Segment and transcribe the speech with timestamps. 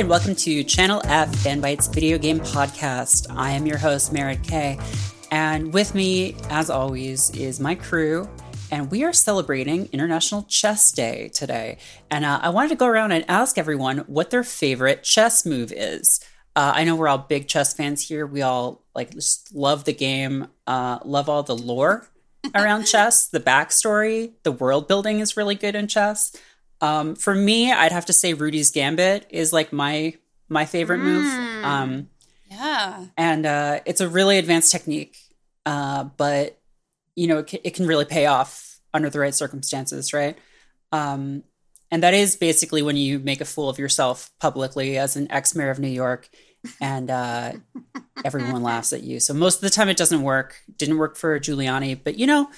[0.00, 3.26] And welcome to Channel F Fanbytes Video Game Podcast.
[3.36, 4.78] I am your host, Merritt K,
[5.30, 8.26] And with me, as always, is my crew.
[8.70, 11.76] And we are celebrating International Chess Day today.
[12.10, 15.70] And uh, I wanted to go around and ask everyone what their favorite chess move
[15.70, 16.18] is.
[16.56, 18.26] Uh, I know we're all big chess fans here.
[18.26, 22.08] We all like just love the game, uh, love all the lore
[22.54, 26.34] around chess, the backstory, the world building is really good in chess.
[26.80, 30.14] Um, for me, I'd have to say Rudy's Gambit is like my
[30.48, 31.26] my favorite move.
[31.64, 32.08] Um,
[32.50, 33.06] Yeah.
[33.16, 35.16] and uh, it's a really advanced technique,
[35.66, 36.58] uh, but
[37.14, 40.36] you know it can, it can really pay off under the right circumstances, right?
[40.90, 41.44] Um,
[41.92, 45.54] and that is basically when you make a fool of yourself publicly as an ex
[45.54, 46.28] mayor of New York,
[46.80, 47.52] and uh,
[48.24, 49.20] everyone laughs at you.
[49.20, 50.56] So most of the time, it doesn't work.
[50.76, 52.48] Didn't work for Giuliani, but you know,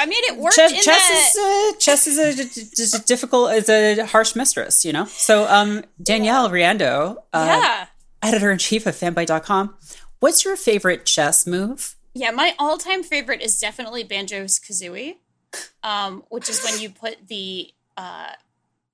[0.00, 1.68] I mean, it worked chess, in chess that.
[1.68, 5.04] is uh, chess is a, a difficult, is a harsh mistress, you know.
[5.04, 7.86] So, um, Danielle Riendeau, uh, yeah.
[8.22, 9.74] editor in chief of Fanbyte.com,
[10.20, 11.96] what's your favorite chess move?
[12.14, 15.16] Yeah, my all-time favorite is definitely Banjo's Kazooie,
[15.82, 18.32] um, which is when you put the uh,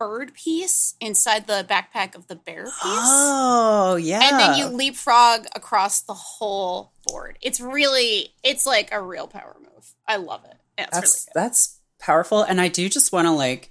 [0.01, 5.47] bird piece inside the backpack of the bear piece, Oh, yeah, and then you leapfrog
[5.55, 7.39] across the whole board.
[7.41, 9.95] It's really, it's like a real power move.
[10.07, 10.56] I love it.
[10.79, 13.71] Yeah, that's really that's powerful, and I do just want to like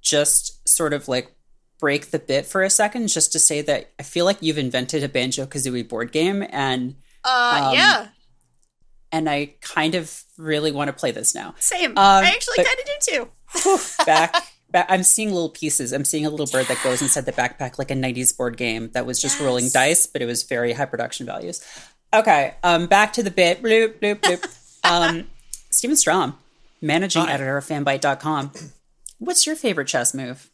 [0.00, 1.34] just sort of like
[1.80, 5.02] break the bit for a second, just to say that I feel like you've invented
[5.02, 8.06] a Banjo Kazooie board game, and Uh, um, yeah,
[9.12, 11.54] and I kind of really want to play this now.
[11.58, 11.90] same.
[11.92, 13.28] um, I actually kind of do too.
[14.06, 14.34] back,
[14.70, 15.92] back i'm seeing little pieces.
[15.92, 18.90] I'm seeing a little bird that goes inside the backpack like a 90s board game
[18.94, 21.64] that was just rolling dice but it was very high production values.
[22.12, 23.62] Okay um back to the bit.
[23.62, 24.44] Bloop bloop bloop.
[24.84, 25.28] Um
[25.70, 26.36] steven strom
[26.84, 27.32] managing Hi.
[27.32, 28.52] editor of fanbyte.com
[29.18, 30.50] what's your favorite chess move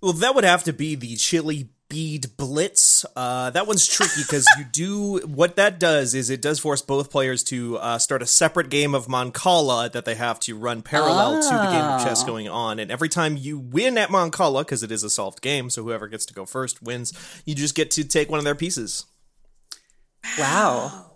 [0.00, 3.04] Well, that would have to be the chili bead blitz.
[3.14, 7.10] Uh, that one's tricky because you do what that does is it does force both
[7.10, 11.42] players to uh, start a separate game of Mancala that they have to run parallel
[11.42, 12.26] to the game of chess Oh.
[12.26, 12.78] going on.
[12.78, 16.08] And every time you win at Mancala, because it is a solved game, so whoever
[16.08, 17.12] gets to go first wins.
[17.44, 19.04] You just get to take one of their pieces.
[20.38, 21.10] wow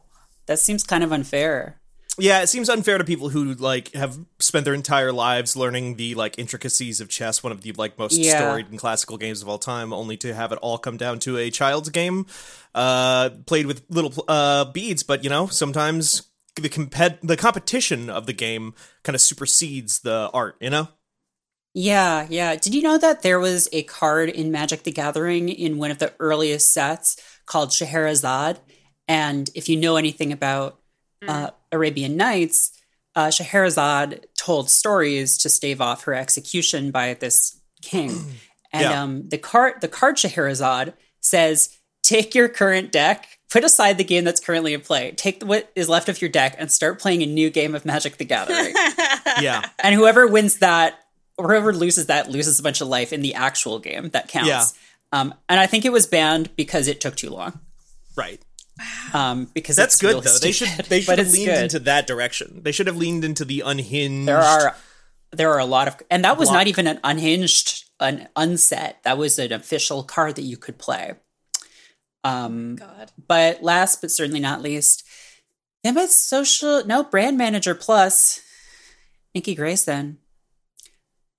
[0.46, 1.80] that seems kind of unfair
[2.18, 6.14] Yeah, it seems unfair to people who like have spent their entire lives learning the
[6.14, 8.36] like intricacies of chess, one of the like most Yeah.
[8.36, 11.36] storied and classical games of all time, only to have it all come down to
[11.38, 12.26] a child's game,
[12.74, 15.02] uh, played with little uh beads.
[15.02, 16.22] But you know, sometimes
[16.56, 18.74] the compet the competition of the game
[19.04, 20.56] kind of supersedes the art.
[20.60, 20.88] You know.
[21.74, 22.56] Yeah, yeah.
[22.56, 25.98] Did you know that there was a card in Magic the Gathering in one of
[25.98, 28.58] the earliest sets called Scheherazade?
[29.06, 30.80] And if you know anything about
[31.26, 32.72] uh, Arabian Nights,
[33.16, 38.10] uh, Scheherazade told stories to stave off her execution by this king.
[38.70, 39.02] And Yeah.
[39.02, 41.70] um, the card, the card Scheherazade says,
[42.02, 45.88] "Take your current deck, put aside the game that's currently in play, take what is
[45.88, 48.74] left of your deck, and start playing a new game of Magic the Gathering."
[49.40, 49.64] Yeah.
[49.82, 50.98] and whoever wins that
[51.38, 54.48] or whoever loses that loses a bunch of life in the actual game that counts
[54.48, 54.64] Yeah.
[55.18, 57.60] um, and i think it was banned because it took too long
[58.16, 58.42] right.
[59.14, 60.38] Um, because That's it's good really though.
[60.38, 61.62] They should they should have leaned good.
[61.64, 62.62] into that direction.
[62.62, 64.28] They should have leaned into the unhinged.
[64.28, 64.76] there are
[65.32, 66.58] there are a lot of and that was Block.
[66.60, 71.14] not even an unhinged an unset that was an official card that you could play
[72.24, 73.10] um God.
[73.26, 75.04] but last but certainly not least
[75.84, 78.40] Gambit social no brand manager plus
[79.34, 80.18] Nikki Grayson.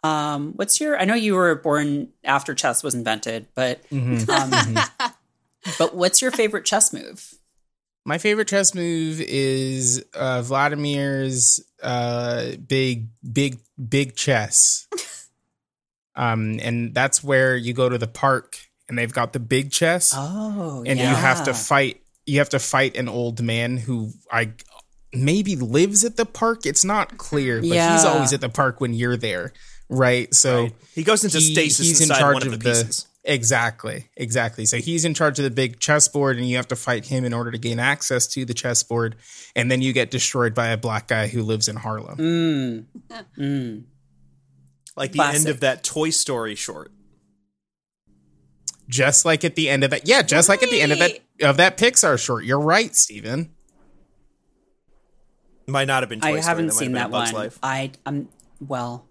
[0.02, 0.98] Um, what's your?
[0.98, 4.30] I know you were born after chess was invented, but Mhm.
[4.30, 5.09] um,
[5.78, 7.34] but what's your favorite chess move?
[8.06, 14.88] My favorite chess move is uh, Vladimir's uh, big, big, big chess.
[16.16, 18.58] um, and that's where you go to the park
[18.88, 22.02] and they've got the big chess, Oh, and you have to fight.
[22.26, 24.54] you have to fight an old man who I
[25.14, 26.66] maybe lives at the park.
[26.66, 29.54] It's not clear, but he's always at the park when you're there,
[29.90, 30.34] right?
[30.34, 30.76] So Right.
[30.96, 33.06] He goes into he- stasis he's in inside charge one of of the the pieces.
[33.24, 34.66] Exactly, exactly.
[34.66, 37.34] So he's in charge of the big chessboard, and you have to fight him in
[37.34, 39.16] order to gain access to the chessboard,
[39.56, 42.18] and then you get destroyed by a black guy who lives in Harlem.
[42.18, 42.86] Mm.
[43.38, 43.84] Mm.
[44.96, 45.40] Like the Classic.
[45.40, 46.92] end of that Toy Story short.
[48.90, 51.20] Just like at the end of that, yeah, just like at the end of that
[51.42, 52.44] of that Pixar short.
[52.44, 53.52] You're right, Steven.
[55.68, 56.42] Might not have been Toy I Story.
[56.44, 57.44] haven't might seen that Bug's one.
[57.44, 57.60] Life.
[57.62, 58.28] I I'm
[58.60, 59.08] well.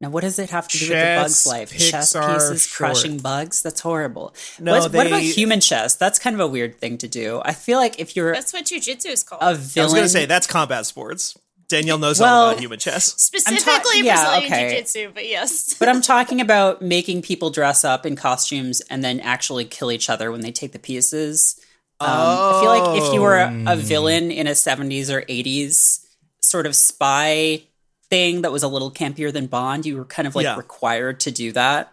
[0.00, 1.70] Now, what does it have to do with the Bug's Life?
[1.78, 2.76] chess pieces short.
[2.76, 3.62] crushing bugs?
[3.62, 4.34] That's horrible.
[4.60, 5.94] No, What's- what about human chess?
[5.94, 7.40] That's kind of a weird thing to do.
[7.44, 9.42] I feel like if you're That's what jujitsu is called.
[9.42, 11.34] I was going to say that's combat sports.
[11.68, 13.06] Danielle knows Well- all about human chess.
[13.16, 14.68] Specifically yeah, Brazilian okay.
[14.68, 15.74] jiu-jitsu, but yes.
[15.80, 20.08] but I'm talking about making people dress up in costumes and then actually kill each
[20.10, 21.58] other when they take the pieces.
[22.00, 23.72] Um, I feel like if you were a, Oh.
[23.72, 26.04] a villain in a 70s or 80s
[26.42, 27.62] sort of spy
[28.10, 30.56] thing that was a little campier than Bond, you were kind of like Yeah.
[30.56, 31.92] required to do that.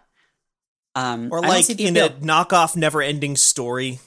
[0.94, 2.20] Um, Or like see the in a appeal.
[2.20, 3.98] knockoff never ending story.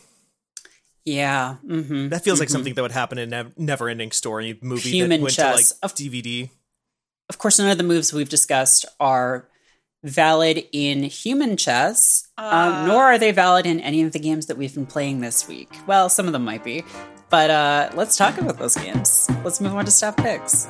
[1.06, 4.90] yeah, mm-hmm, That feels like something that would happen in a never ending story movie
[4.92, 5.70] Human that went chess.
[5.72, 6.50] to Of- like DVD.
[7.30, 9.50] Of course, none of the moves we've discussed are
[10.04, 12.42] valid in human chess, Uh.
[12.82, 15.46] um, nor are they valid in any of the games that we've been playing this
[15.48, 15.70] week.
[15.88, 16.86] Well, some of them might be,
[17.30, 19.28] but uh, let's talk about those games.
[19.44, 20.68] Let's move on to staff picks.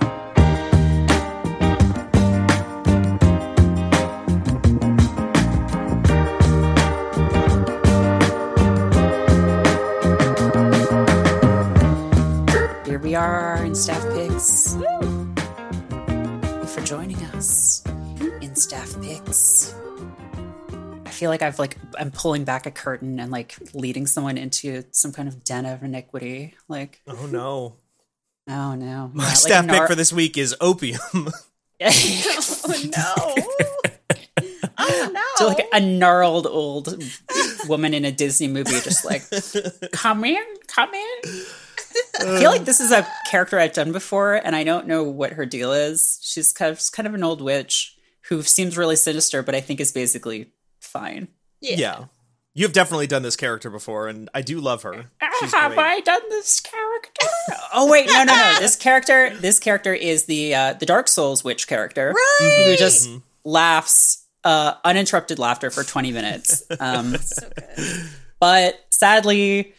[21.17, 25.11] Feel like I've like I'm pulling back a curtain and like leading someone into some
[25.11, 26.53] kind of den of iniquity.
[26.67, 27.75] Like, Oh no.
[28.49, 30.99] oh no, My like staff a pick nar- for this week is opium.
[31.83, 33.35] oh no.
[34.77, 35.21] oh no.
[35.37, 37.03] to like a gnarled old
[37.67, 39.23] woman in a Disney movie, just like,
[39.91, 41.41] come in, come in.
[42.19, 45.33] I feel like this is a character I've done before, and I don't know what
[45.33, 46.19] her deal is.
[46.23, 47.95] She's kind of, she's kind of an old witch
[48.29, 50.51] who seems really sinister, but I think is basically
[50.87, 51.27] fine.
[51.61, 52.05] yeah.
[52.53, 55.11] You've definitely done this character before, and I do love her.
[55.39, 55.85] She's Have great.
[55.85, 57.27] I done this character?
[57.75, 58.55] oh wait, no, no, no.
[58.59, 63.11] This character, this character is the uh, the Dark Souls witch character who just
[63.45, 66.63] laughs uh, uninterrupted laughter for twenty minutes.
[66.79, 68.09] Um, so good.
[68.39, 69.75] But sadly,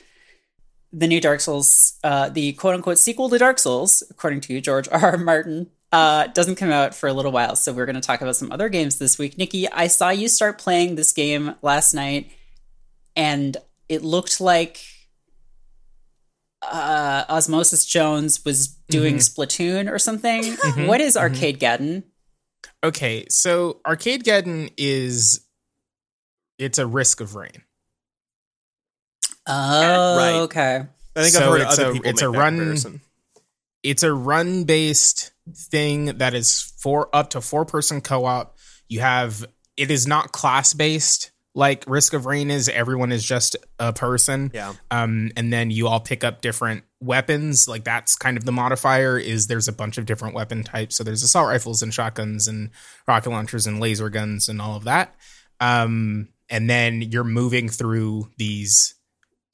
[0.93, 4.89] the new Dark Souls, uh, the quote unquote sequel to Dark Souls, according to George
[4.93, 5.01] R.
[5.01, 5.19] R.
[5.19, 7.57] Martin, uh, doesn't come out for a little while.
[7.57, 9.39] So we're going to talk about some other games this week.
[9.39, 12.31] Nikki, I saw you start playing this game last night,
[13.17, 13.57] and
[13.89, 14.81] it looked like
[16.63, 20.45] uh, Osmosis Jones was doing Splatoon or something.
[20.87, 22.03] What is Arcadegeddon?
[22.85, 25.45] Okay, so Arcadegeddon is
[26.59, 27.63] it's a risk of rain.
[29.47, 30.35] Oh, Right.
[30.43, 30.85] okay.
[31.17, 33.01] I think So I've heard it's other a- people it's make a that run- comparison.
[33.83, 38.57] It's a run based thing that is for up to four person co op.
[38.89, 39.47] You have
[39.77, 42.69] it is not class based like Risk of Rain is.
[42.69, 44.51] Everyone is just a person.
[44.55, 44.75] Yeah.
[44.91, 47.67] Um, and then you all pick up different weapons.
[47.67, 49.19] Like that's kind of the modifier.
[49.19, 50.97] Is there's a bunch of different weapon types.
[50.97, 52.71] So there's assault rifles and shotguns and
[53.07, 55.15] rocket launchers and laser guns and all of that.
[55.61, 58.95] Um, and then you're moving through these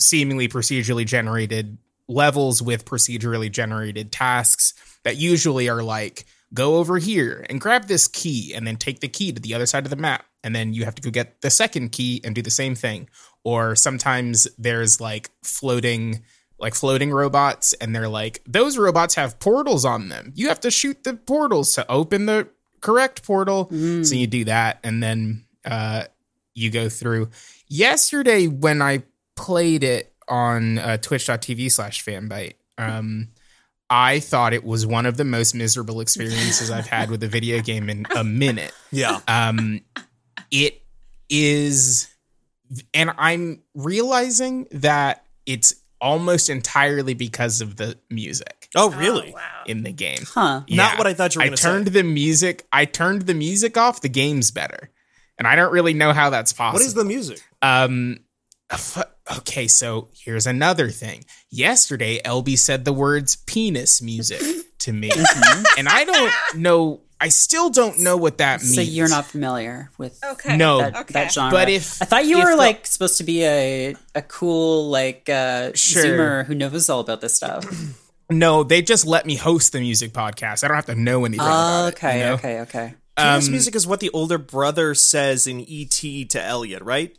[0.00, 7.44] seemingly procedurally generated levels with procedurally generated tasks that usually are like go over here
[7.48, 9.96] and grab this key and then take the key to the other side of the
[9.96, 10.24] map.
[10.42, 13.08] And then you have to go get the second key and do the same thing.
[13.44, 16.22] Or sometimes there's like floating
[16.58, 20.32] like floating robots and they're like those robots have portals on them.
[20.34, 22.48] You have to shoot the portals to open the
[22.80, 23.68] correct portal.
[24.04, 26.04] So you do that and then uh
[26.54, 27.30] you go through.
[27.68, 29.02] Yesterday when i
[29.36, 33.28] played it on uh, twitch.tv slash fanbyte um
[33.96, 37.60] i thought it was one of the most miserable experiences i've had with a video
[37.60, 39.20] game in a minute Yeah.
[39.28, 39.80] um
[40.50, 40.82] it
[41.30, 42.08] is
[42.92, 49.28] and i'm realizing that it's almost entirely because of the music Oh, really?
[49.30, 49.62] Oh, wow.
[49.66, 50.62] in the game Huh.
[50.68, 51.92] Not what I thought you were I gonna turned say.
[51.92, 54.90] the music i turned the music off the game's better
[55.38, 57.40] and i don't really know how that's possible What is the music?
[57.62, 58.18] um
[58.70, 59.04] f-
[59.38, 64.40] okay so here's another thing yesterday lb said the words penis music
[64.80, 65.10] to me,
[65.78, 67.00] and I don't know.
[67.18, 68.74] I still don't know what that means.
[68.74, 70.58] So you're not familiar with Okay.
[70.58, 70.78] No.
[70.80, 71.12] that, Okay.
[71.14, 71.50] that genre.
[71.56, 75.30] But if- I thought you were the- like supposed to be a a cool like
[75.30, 76.04] uh Sure.
[76.04, 77.64] zoomer who knows all about this stuff.
[78.30, 80.64] No, they just let me host the music podcast.
[80.64, 81.44] I don't have to know anything.
[81.46, 82.32] Oh, about it, okay, you know?
[82.34, 82.94] okay, okay.
[83.18, 86.24] Penis Um, music is what the older brother says in E.T.
[86.26, 87.14] to Elliot, right?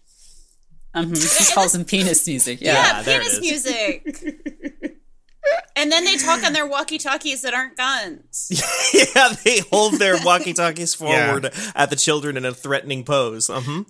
[1.03, 2.61] hmm He calls him penis music.
[2.61, 2.73] Yeah.
[2.73, 4.97] Yeah, there it penis music.
[5.75, 8.49] and then they talk on their walkie-talkies that aren't guns.
[8.93, 13.49] yeah, they hold their walkie-talkies forward at the children in a threatening pose.
[13.49, 13.83] Uh-huh.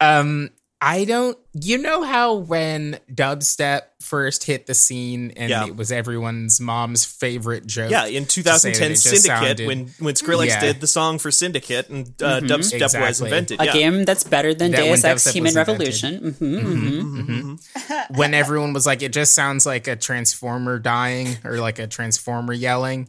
[0.00, 0.50] Um,
[0.86, 1.38] I don't.
[1.54, 5.66] You know how when dubstep first hit the scene and Yeah.
[5.66, 7.90] it was everyone's mom's favorite joke.
[7.90, 10.60] Yeah, in to say that 2010 Syndicate, sounded- when when Skrillex Yeah.
[10.60, 13.26] did the song for Syndicate and uh, dubstep was Exactly.
[13.28, 13.60] invented.
[13.62, 13.72] A yeah.
[13.72, 16.02] game that's better than That when Deus Ex dubstep Human was invented.
[16.02, 16.34] Revolution.
[16.38, 17.54] hmm hmm
[18.18, 22.52] when everyone was like, it just sounds like a transformer dying or like a transformer
[22.52, 23.08] yelling.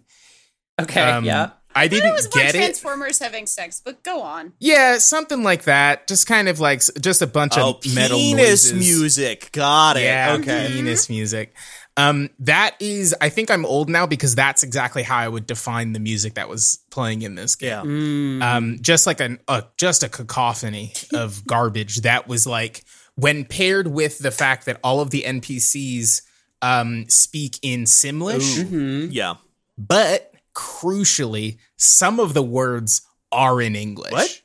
[0.80, 1.50] Okay, Um, yeah.
[1.76, 2.60] I It didn't it was more get it.
[2.60, 4.54] Transformers having sex, but go on.
[4.60, 6.08] Yeah, something like that.
[6.08, 8.74] Just kind of like just a bunch Oh, of metal penis noises.
[8.74, 9.52] music.
[9.52, 10.04] Got it.
[10.04, 10.70] Yeah, okay.
[10.72, 11.54] penis music.
[11.98, 15.94] Um, that is, I think I'm old now because that's exactly how I would define
[15.94, 17.70] the music that was playing in this game.
[17.70, 17.82] Yeah.
[17.84, 18.42] Mm.
[18.44, 22.84] Um, just like an, a just a cacophony of garbage that was like
[23.16, 26.22] when paired with the fact that all of the NPCs
[26.62, 29.10] um speak in Simlish, Mhm.
[29.12, 29.36] Yeah.
[29.78, 34.12] but crucially, some of the words are in English.
[34.12, 34.42] What?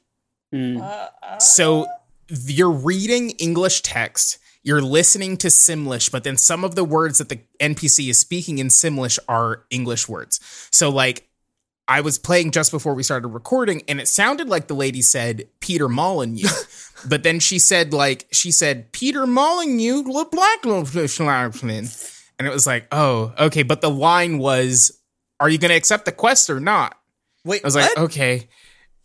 [0.53, 0.81] Mm.
[0.81, 1.87] Uh, So
[2.29, 7.29] you're reading English text, you're listening to Simlish, but then some of the words that
[7.29, 10.41] the NPC is speaking in Simlish are English words.
[10.71, 11.29] So like
[11.89, 15.49] I was playing just before we started recording and it sounded like the lady said
[15.61, 16.49] Peter Molyneux.
[17.09, 20.65] but then she said like she said Peter Molyneux the black
[22.39, 24.99] and it was like, "Oh, okay, but the line was
[25.41, 26.97] are you going to accept the quest or not?"
[27.45, 27.83] Wait, I was what?
[27.97, 28.49] like, "Okay."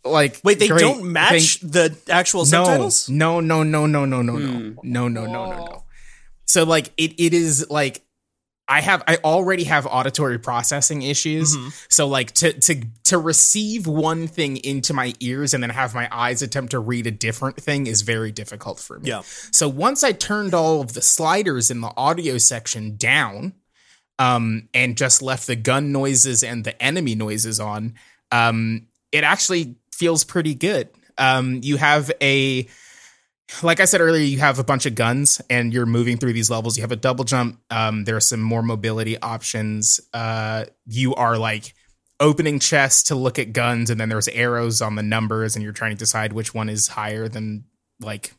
[0.04, 3.08] Like Wait, they great, don't match thank- the actual subtitles?
[3.08, 4.74] no, no, no, no, no, no, no, Hmm.
[4.84, 5.84] no, no, no, no, no, no.
[6.44, 8.02] So like it, it is like
[8.68, 11.56] I have, I already have auditory processing issues.
[11.56, 11.72] Mhm.
[11.88, 16.08] So like to to to receive one thing into my ears and then have my
[16.12, 19.08] eyes attempt to read a different thing is very difficult for me.
[19.10, 19.22] Yeah.
[19.50, 23.54] So once I turned all of the sliders in the audio section down,
[24.18, 27.94] um, and just left the gun noises and the enemy noises on,
[28.32, 30.88] um, it actually feels pretty good.
[31.18, 32.68] Um, you have a
[33.62, 36.50] like I said earlier, you have a bunch of guns and you're moving through these
[36.50, 36.76] levels.
[36.76, 37.60] You have a double jump.
[37.70, 40.00] Um, there are some more mobility options.
[40.12, 41.72] Uh, you are like
[42.18, 45.72] opening chests to look at guns, and then there's arrows on the numbers, and you're
[45.72, 47.64] trying to decide which one is higher than
[48.00, 48.34] like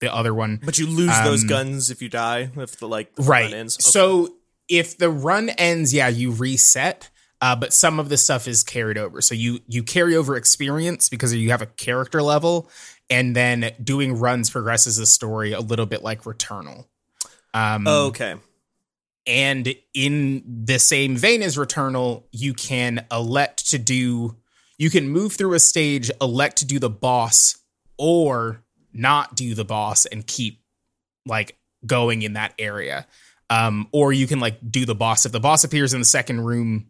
[0.00, 0.60] the other one.
[0.64, 3.52] But you lose those Um, guns if you die, if the like the right.
[3.52, 3.68] Okay.
[3.68, 4.34] so
[4.68, 7.10] if the run ends yeah you reset
[7.42, 9.20] uh, but some of the stuff is carried over.
[9.20, 12.70] So you you carry over experience because you have a character level
[13.10, 16.86] and then doing runs progresses the story a little bit like returnal.
[17.52, 18.36] Um okay.
[19.26, 24.36] and in the same vein as returnal you can elect to do
[24.78, 27.58] you can move through a stage elect to do the boss
[27.98, 30.62] or not do the boss and keep
[31.26, 33.06] like going in that area
[33.50, 36.40] um or you can like do the boss if the boss appears in the second
[36.44, 36.86] room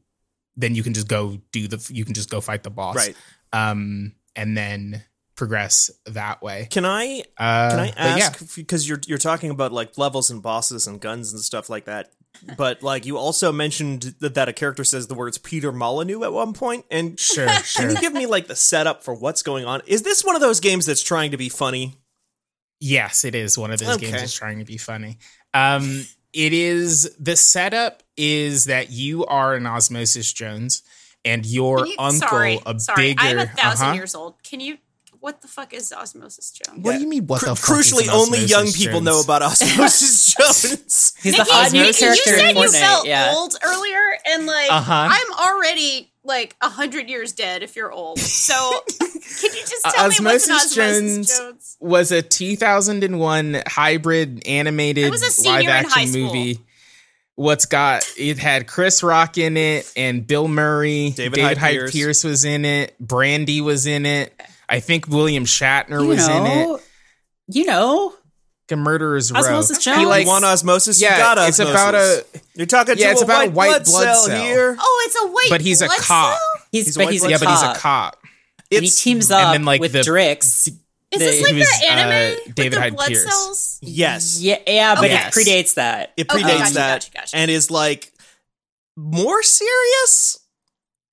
[0.57, 3.17] then you can just go do the you can just go fight the boss Right.
[3.53, 5.03] um and then
[5.35, 9.97] progress that way Can I uh can I ask because you're you're talking about like
[9.99, 12.11] levels and bosses and guns and stuff like that.
[12.57, 16.33] But like you also mentioned that, that a character says the words Peter Molyneux at
[16.33, 19.81] one point and sure Can you give me like the setup for what's going on?
[19.87, 21.97] Is this one of those games that's trying to be funny?
[22.81, 25.19] Yes, it is one of those games that's trying to be funny.
[25.55, 30.83] Um, it is the setup is that you are an Osmosis Jones
[31.25, 33.15] and your you- uncle sorry, a sorry.
[33.15, 33.21] bigger.
[33.23, 33.95] I'm a 1000 uh-huh.
[33.95, 34.43] years old.
[34.43, 34.79] Can you?
[35.23, 36.85] What the fuck is Osmosis Jones?
[36.85, 37.29] What do you mean?
[37.29, 41.15] What Cru- the fuck is crucially, only Osmosis young people know about Osmosis Jones.
[41.23, 42.81] He's the Nikki, hot new Nikki, character you in said you Fortnite.
[42.81, 43.33] felt yeah.
[43.37, 45.09] old earlier, and like Uh-huh.
[45.13, 48.19] I'm already like a hundred years dead if you're old.
[48.19, 48.55] So
[48.99, 49.09] can
[49.55, 51.77] you just Uh, tell me what's an Osmosis Osmosis Jones- Jones?
[51.81, 56.27] Was a 2001 hybrid animated I was a live senior in high action school.
[56.27, 56.59] movie.
[57.35, 61.11] What's got it had Chris Rock in it and Bill Murray.
[61.11, 61.93] David David, Hyde Hyde, Pierce.
[61.93, 62.25] Pierce.
[62.25, 62.99] was in it.
[63.01, 64.39] Brandy was in it.
[64.69, 66.67] I think William Shatner You was in it.
[66.67, 66.81] know,
[67.49, 68.15] you know,
[68.71, 69.41] A murderer's row.
[69.41, 70.01] Osmosis He Jones.
[70.01, 71.01] you like want osmosis?
[71.03, 71.71] yeah, you got it's osmosis.
[71.75, 74.25] about a You're talking yeah, to it's a about white a white blood, blood cell,
[74.27, 74.43] cell.
[74.45, 74.77] here.
[74.81, 75.47] Oh, it's a white.
[75.51, 75.99] But he's a cop.
[76.39, 76.39] cell?
[76.71, 77.45] he's, He's but he's a yeah, cop.
[77.47, 78.19] but he's a cop.
[78.73, 80.39] And he teams up and then, like, with the- Drix.
[80.41, 83.25] Is The- this he like was, the anime uh, with David the Hyde blood Pierce.
[83.31, 83.79] cells?
[83.83, 84.41] yes.
[84.41, 85.37] Yeah, yeah, but Yes.
[85.37, 86.13] it predates that.
[86.17, 87.37] It Okay, predates gotcha, that gotcha, gotcha.
[87.37, 88.11] and is like
[88.97, 90.39] more serious.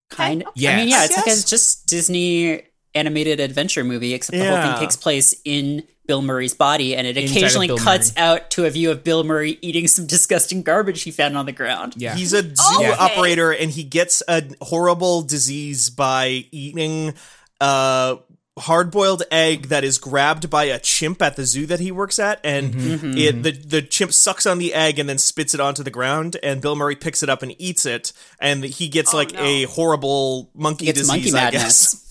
[0.10, 0.54] Kind of.
[0.56, 0.74] Yes.
[0.74, 2.64] I mean, yeah, it's like a just Disney
[2.96, 7.18] animated adventure movie, except the whole thing takes place in Bill Murray's body, and it
[7.18, 8.26] Inside occasionally cuts Murray.
[8.26, 11.52] out to a view of Bill Murray eating some disgusting garbage he found on the
[11.52, 11.94] ground.
[11.98, 12.16] Yeah.
[12.16, 12.90] He's a zoo Okay.
[12.92, 17.14] operator and he gets a horrible disease by eating
[17.62, 18.18] a
[18.58, 22.20] hard boiled egg that is grabbed by a chimp at the zoo that he works
[22.20, 23.18] at and Mm-hmm.
[23.18, 26.36] it the, the chimp sucks on the egg and then spits it onto the ground
[26.44, 29.42] and Bill Murray picks it up and eats it and he gets Oh, like no.
[29.42, 31.62] a horrible monkey He gets disease monkey I madness.
[31.94, 32.06] guess.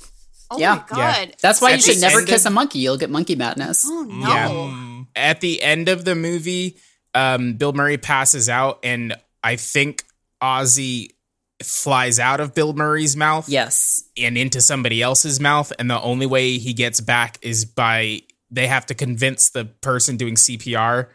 [0.51, 0.83] Oh Yeah.
[0.91, 1.31] my Yeah.
[1.41, 2.79] That's why At you should never kiss of- a monkey.
[2.79, 3.85] You'll get monkey madness.
[3.87, 4.29] Oh no.
[4.29, 5.05] Yeah.
[5.31, 6.77] At the end of the movie,
[7.15, 10.05] um, Bill Murray passes out, and I think
[10.43, 11.11] Ozzy
[11.63, 14.05] flies out of Bill Murray's mouth Yes.
[14.17, 15.73] and into somebody else's mouth.
[15.79, 20.17] And the only way he gets back is by they have to convince the person
[20.17, 21.09] doing CPR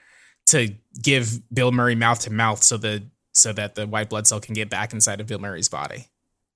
[0.47, 4.39] to give Bill Murray mouth to mouth so the so that the white blood cell
[4.39, 6.07] can get back inside of Bill Murray's body.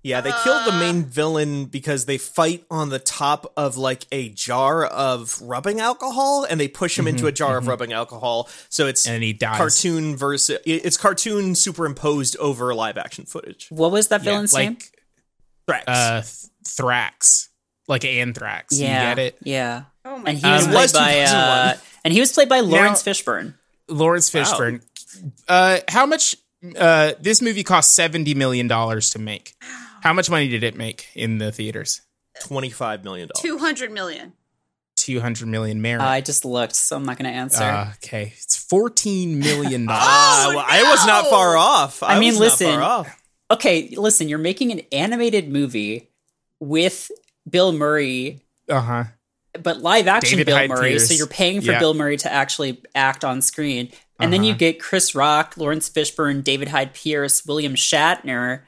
[0.04, 4.30] Yeah, they killed the main villain because they fight on the top of like a
[4.30, 8.48] jar of rubbing alcohol and they push him into a jar of rubbing alcohol.
[8.70, 9.58] So it's And then he dies.
[9.58, 13.68] cartoon versus it's cartoon superimposed over live action footage.
[13.70, 14.78] What was that Yeah, villain's name?
[15.68, 15.84] Thrax.
[15.88, 16.22] uh
[16.64, 17.48] Thrax.
[17.90, 18.78] Like anthrax.
[18.80, 19.10] Yeah.
[19.10, 19.38] You get it?
[19.44, 19.84] Yeah.
[20.06, 21.74] Oh my And he Um, was It played by uh,
[22.06, 23.56] and he was played by Laurence Fishburne.
[23.90, 24.44] Laurence Wow.
[24.44, 24.82] Fishburne.
[25.50, 26.36] Uh, how much?
[26.78, 29.56] Uh, this movie cost seventy million dollars to make.
[30.08, 32.00] How much money did it make in the theaters?
[32.42, 33.28] $25 million.
[33.36, 34.32] Two hundred million.
[34.96, 35.82] Two hundred million.
[35.82, 36.00] Mary.
[36.00, 37.62] I just looked, so I'm not going to answer.
[37.62, 40.02] Uh, okay, it's fourteen million dollars.
[40.08, 42.04] Oh, well, I was not far off.
[42.04, 43.22] I, I mean, was not listen, far off.
[43.52, 46.10] okay, listen, you're making an animated movie
[46.62, 47.12] with
[47.50, 49.04] Bill Murray, uh huh.
[49.62, 50.90] but live action David Bill Hyde Murray.
[50.92, 51.10] Pierce.
[51.10, 51.80] So you're paying for Yeah.
[51.80, 53.92] Bill Murray to actually act on screen.
[54.22, 54.58] And then you Uh-huh.
[54.60, 58.62] get Chris Rock, Laurence Fishburne, David Hyde Pierce, William Shatner.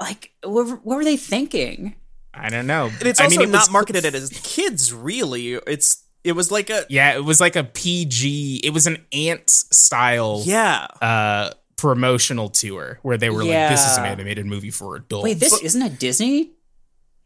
[0.00, 1.94] Like, what, were- what were they thinking?
[2.32, 2.86] I don't know.
[2.86, 5.54] And it's I also mean, it not was- marketed as kids, really.
[5.54, 6.84] It's It was like a.
[6.88, 8.60] Yeah, it was like a PG.
[8.64, 10.42] It was an ants style.
[10.44, 10.86] Yeah.
[11.02, 15.40] Uh, promotional tour where they were like, "This is an animated movie for adults." Wait,
[15.40, 16.50] this isn't a Disney?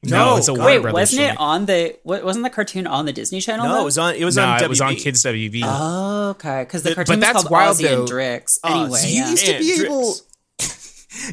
[0.05, 1.99] no, No, it's a Warner Wait, Brothers wasn't it on the?
[2.05, 3.67] What wasn't the cartoon on the Disney Channel?
[3.67, 3.81] No, though?
[3.81, 4.15] it was on.
[4.15, 4.63] It was no, on.
[4.63, 5.63] it was on Kids WB.
[5.65, 6.63] Oh, okay.
[6.63, 8.13] Because the cartoon but was that's called wild, Ozzy and though.
[8.15, 8.59] Drix.
[8.63, 9.31] Oh, Anyway, so you yeah.
[9.31, 9.85] used to be Drix.
[9.87, 10.15] able.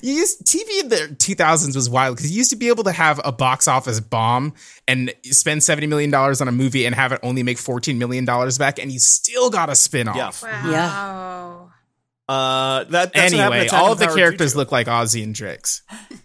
[0.01, 2.91] You used TV in the 2000s was wild because you used to be able to
[2.91, 4.53] have a box office bomb
[4.87, 8.25] and spend 70 million dollars on a movie and have it only make 14 million
[8.25, 10.43] dollars back, and you still got a spin off.
[10.43, 11.71] Wow.
[12.29, 14.57] Uh, that, that's what happened to Anyway, all on of the characters Juju.
[14.59, 15.81] look like Ozzy and Drix.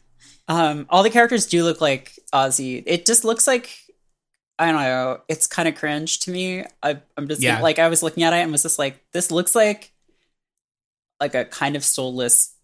[0.49, 2.81] Um, all the characters do look like Ozzy.
[2.87, 3.81] It just looks like
[4.61, 5.21] I don't know.
[5.29, 6.62] It's kind of cringe to me.
[6.85, 7.61] I, I'm just Yeah.
[7.61, 9.90] like I was looking at it and was just like, this looks like
[11.21, 12.55] like a kind of soulless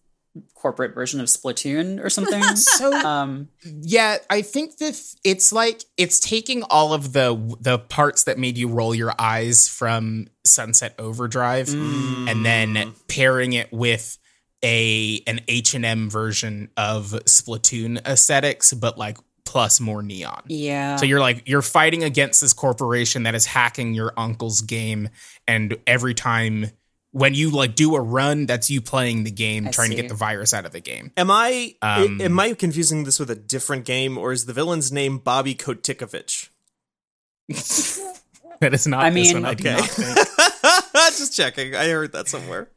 [0.55, 2.41] corporate version of Splatoon or something.
[2.55, 8.23] So um, Yeah, I think that it's like it's taking all of the the parts
[8.23, 12.29] that made you roll your eyes from Sunset Overdrive Mm.
[12.31, 14.17] and then pairing it with
[14.63, 20.41] a an H&M version of Splatoon aesthetics but like plus more neon.
[20.47, 20.95] yeah.
[20.95, 25.09] So you're like you're fighting against this corporation that is hacking your uncle's game
[25.47, 26.71] and every time
[27.13, 30.09] when you like do a run that's you playing the game I trying to get
[30.09, 31.11] the virus out of the game.
[31.15, 34.91] Am I Um, am I confusing this with a different game, or is the villain's
[34.91, 36.49] name Bobby Kotikovich?
[38.59, 40.17] That is not I this mean- one, I do Okay, not think.
[41.17, 41.75] just checking.
[41.75, 42.69] I heard that somewhere.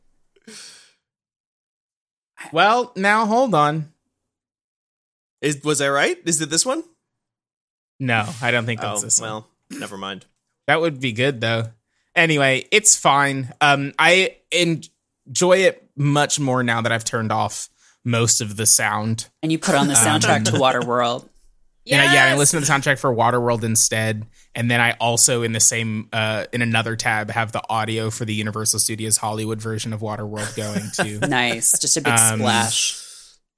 [2.52, 3.92] Well, now hold on.
[5.40, 6.18] Is was I right?
[6.24, 6.82] Is it this one?
[8.00, 9.30] No, I don't think that's oh, this one.
[9.30, 10.26] well, never mind.
[10.66, 11.70] That would be good though.
[12.16, 13.52] Anyway, it's fine.
[13.60, 17.68] Um, I enjoy it much more now that I've turned off
[18.04, 19.28] most of the sound.
[19.42, 21.28] and you put on the soundtrack to Waterworld.
[21.88, 22.24] Yeah, yeah.
[22.34, 24.26] I listen to the soundtrack for Waterworld instead,
[24.56, 28.24] and then I also in the same uh in another tab have the audio for
[28.24, 30.82] the Universal Studios Hollywood version of Waterworld going
[31.20, 31.20] too.
[31.28, 33.00] Nice, just a big Um, splash.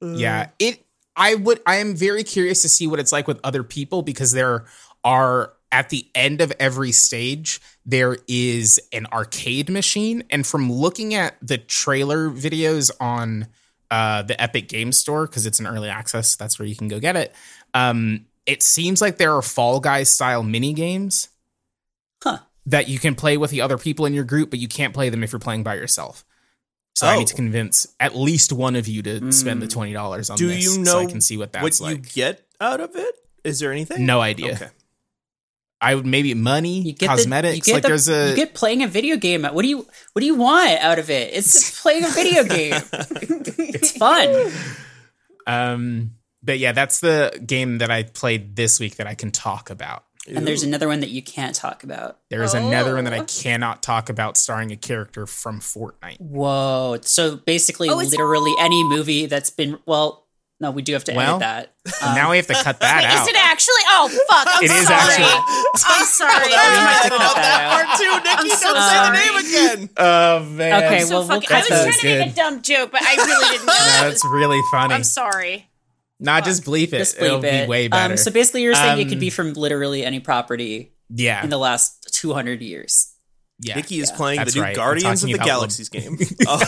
[0.02, 0.84] Yeah, it.
[1.16, 1.60] I would.
[1.64, 4.66] I am very curious to see what it's like with other people because there
[5.02, 11.14] are at the end of every stage there is an arcade machine, and from looking
[11.14, 13.46] at the trailer videos on
[13.90, 17.00] uh, the Epic Game Store because it's an early access, that's where you can go
[17.00, 17.34] get it.
[17.74, 21.28] Um, it seems like there are Fall Guys style mini games
[22.22, 22.38] Huh.
[22.66, 25.08] that you can play with the other people in your group, but you can't play
[25.08, 26.24] them if you're playing by yourself.
[26.94, 27.18] So I Oh.
[27.20, 30.48] need to convince at least one of you to spend the twenty dollars on Do
[30.48, 32.96] this you so know I can see what that's what that's you get out of
[32.96, 33.14] it?
[33.44, 34.04] Is there anything?
[34.04, 34.54] No idea.
[34.54, 34.68] Okay.
[35.80, 37.52] I would maybe money, You get cosmetics.
[37.52, 39.44] The, you get like the- there's a you get playing a video game.
[39.44, 41.32] What do you what do you want out of it?
[41.34, 42.74] It's just playing a video game.
[42.92, 44.52] it's fun.
[45.46, 46.12] um
[46.42, 50.04] but yeah, that's the game that I played this week that I can talk about.
[50.26, 52.18] And there's another one that you can't talk about.
[52.30, 53.24] There is another one that I Oh.
[53.26, 56.20] cannot talk about starring a character from Fortnite.
[56.20, 56.98] Whoa.
[57.02, 60.26] So basically Oh, literally any movie that's been well,
[60.60, 62.02] no, we do have to Well, edit that.
[62.02, 63.22] Um, now we have to cut that Wait, out.
[63.22, 63.84] is it actually?
[63.88, 64.46] Oh fuck!
[64.54, 64.98] I'm It is sorry.
[64.98, 66.44] actually- I'm sorry.
[66.44, 67.86] we might Edit cut that that out.
[67.86, 68.50] part too, Nikki.
[68.50, 69.18] I'm so Don't say the sorry.
[69.18, 69.90] name again.
[69.96, 70.84] oh man.
[70.84, 71.84] Okay, So well, we'll fucking, I was those.
[71.84, 73.72] trying to make a dumb joke, but I really didn't know.
[73.72, 74.94] No, that's really funny.
[74.94, 75.68] I'm sorry.
[76.20, 76.98] Not just bleep it.
[76.98, 77.66] Just It'll bleep it.
[77.66, 78.12] be way better.
[78.14, 81.44] Um, so basically you're saying it could Um, be from literally any property yeah.
[81.44, 83.14] in the last 200 years.
[83.60, 83.76] yeah.
[83.76, 84.74] Nikki is playing That's the new right.
[84.74, 86.18] Guardians of the about Galaxies game.
[86.48, 86.58] Oh,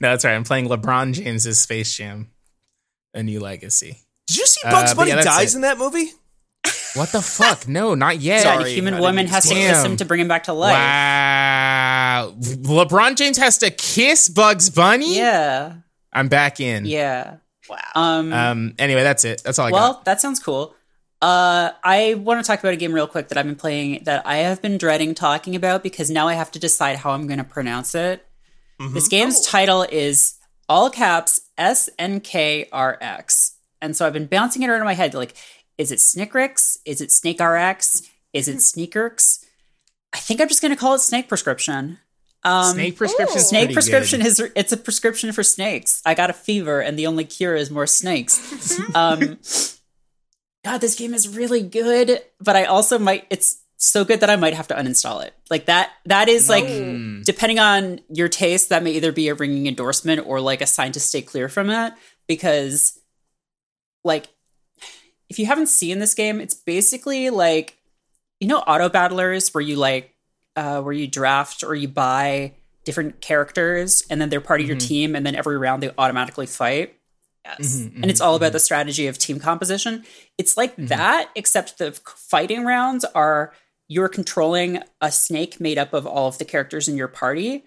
[0.00, 0.34] No, that's right.
[0.34, 2.30] I'm playing LeBron James's Space Jam,
[3.16, 3.98] A New Legacy.
[4.26, 5.58] Did you see Uh, Bugs but Bunny yeah, dies it.
[5.58, 6.10] in that movie?
[6.94, 7.68] What the fuck?
[7.68, 8.42] No, not yet.
[8.42, 10.72] Sorry, a human woman has to to kiss him to bring him back to life.
[10.72, 12.34] Wow.
[12.38, 15.16] LeBron James has to kiss Bugs Bunny?
[15.16, 15.74] Yeah.
[16.12, 16.86] I'm back in.
[16.86, 17.36] Yeah.
[17.68, 17.78] Wow.
[17.94, 19.42] Um, Um anyway, that's it.
[19.44, 19.94] That's all I well, got.
[19.96, 20.74] Well, that sounds cool.
[21.22, 24.26] Uh, I want to talk about a game real quick that I've been playing that
[24.26, 27.38] I have been dreading talking about because now I have to decide how I'm going
[27.38, 28.26] to pronounce it.
[28.92, 30.34] This game's title is
[30.68, 33.56] all caps S N K R X.
[33.80, 35.34] And so I've been bouncing it around in my head like,
[35.78, 36.78] is it Snickrix?
[36.84, 38.02] Is it Snake RX?
[38.32, 39.44] Is it Sneakerx?
[40.12, 41.98] I think I'm just going to call it Snake Prescription.
[42.46, 43.40] Um, Snake prescription.
[43.40, 46.00] Snake prescription is it's a prescription for snakes.
[46.06, 48.78] I got a fever, and the only cure is more snakes.
[48.94, 49.38] um,
[50.64, 53.26] God, this game is really good, but I also might.
[53.30, 55.34] It's so good that I might have to uninstall it.
[55.50, 55.90] Like that.
[56.06, 57.24] That is like Mm.
[57.24, 60.92] depending on your taste, that may either be a ringing endorsement or like a sign
[60.92, 61.92] to stay clear from it.
[62.26, 62.98] Because,
[64.02, 64.28] like,
[65.28, 67.76] if you haven't seen this game, it's basically like
[68.40, 70.14] you know auto battlers where you like
[70.56, 74.76] uh, where you draft or you buy different characters and then they're part of your
[74.76, 74.86] mm-hmm.
[74.86, 76.94] team and then every round they automatically fight
[77.44, 77.58] yes.
[77.58, 80.04] Mm-hmm, mm-hmm, and it's all about the strategy of team composition
[80.38, 83.52] it's like that except the fighting rounds are
[83.88, 87.64] you're controlling a snake made up of all of the characters in your party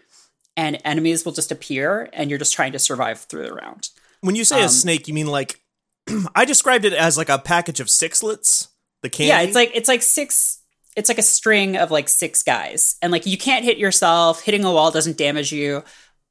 [0.57, 3.89] and enemies will just appear and you're just trying to survive through the round
[4.21, 5.59] When you say a Um, snake, you mean like
[6.35, 8.67] I described it as like a package of sixlets.
[9.01, 9.29] The candy.
[9.29, 10.59] Yeah, it's like it's like six.
[10.97, 14.41] It's like a string of like six guys, and like you can't hit yourself.
[14.41, 15.83] Hitting a wall doesn't damage you,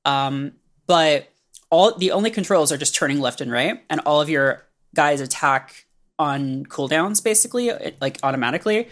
[0.05, 0.53] um,
[0.87, 1.29] but
[1.70, 5.22] all the only controls are just turning left and right, and all of your guys
[5.22, 5.87] attack
[6.18, 7.70] on cooldowns basically,
[8.03, 8.88] like automatically.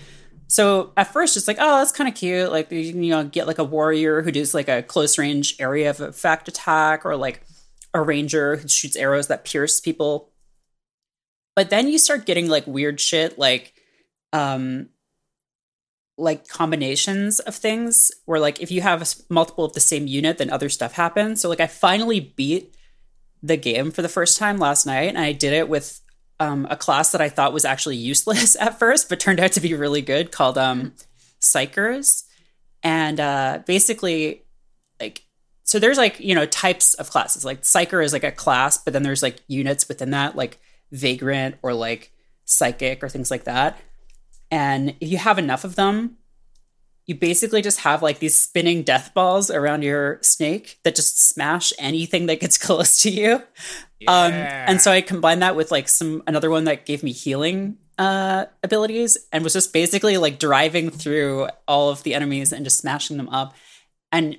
[0.49, 2.51] So at first it's like, oh, that's kind of cute.
[2.51, 6.01] Like you know get like a warrior who does like a close range area of
[6.01, 7.43] effect attack, or like
[7.93, 10.31] a ranger who shoots arrows that pierce people.
[11.55, 13.73] But then you start getting like weird shit, like
[14.33, 14.89] um
[16.19, 20.49] like combinations of things where like if you have multiple of the same unit then
[20.49, 22.75] other stuff happens so like i finally beat
[23.43, 26.01] the game for the first time last night and i did it with
[26.39, 29.61] um, a class that i thought was actually useless at first but turned out to
[29.61, 30.93] be really good called um
[31.41, 32.25] psykers.
[32.83, 34.45] And uh basically
[35.01, 35.23] like
[35.65, 37.45] so there's like you know types of classes.
[37.45, 40.59] Like psyker is like a class but then there's like units within that like
[40.93, 42.13] vagrant or like
[42.45, 43.81] psychic or things like that.
[44.51, 46.19] And if you have enough of them,
[47.07, 51.73] you basically just have like these spinning death balls around your snake that just smash
[51.79, 53.43] anything that gets close to you.
[54.07, 57.79] Um, and so I combined that with like some another one that gave me healing
[57.99, 62.79] uh, abilities and was just basically like driving through all of the enemies and just
[62.79, 63.55] smashing them up.
[64.13, 64.37] And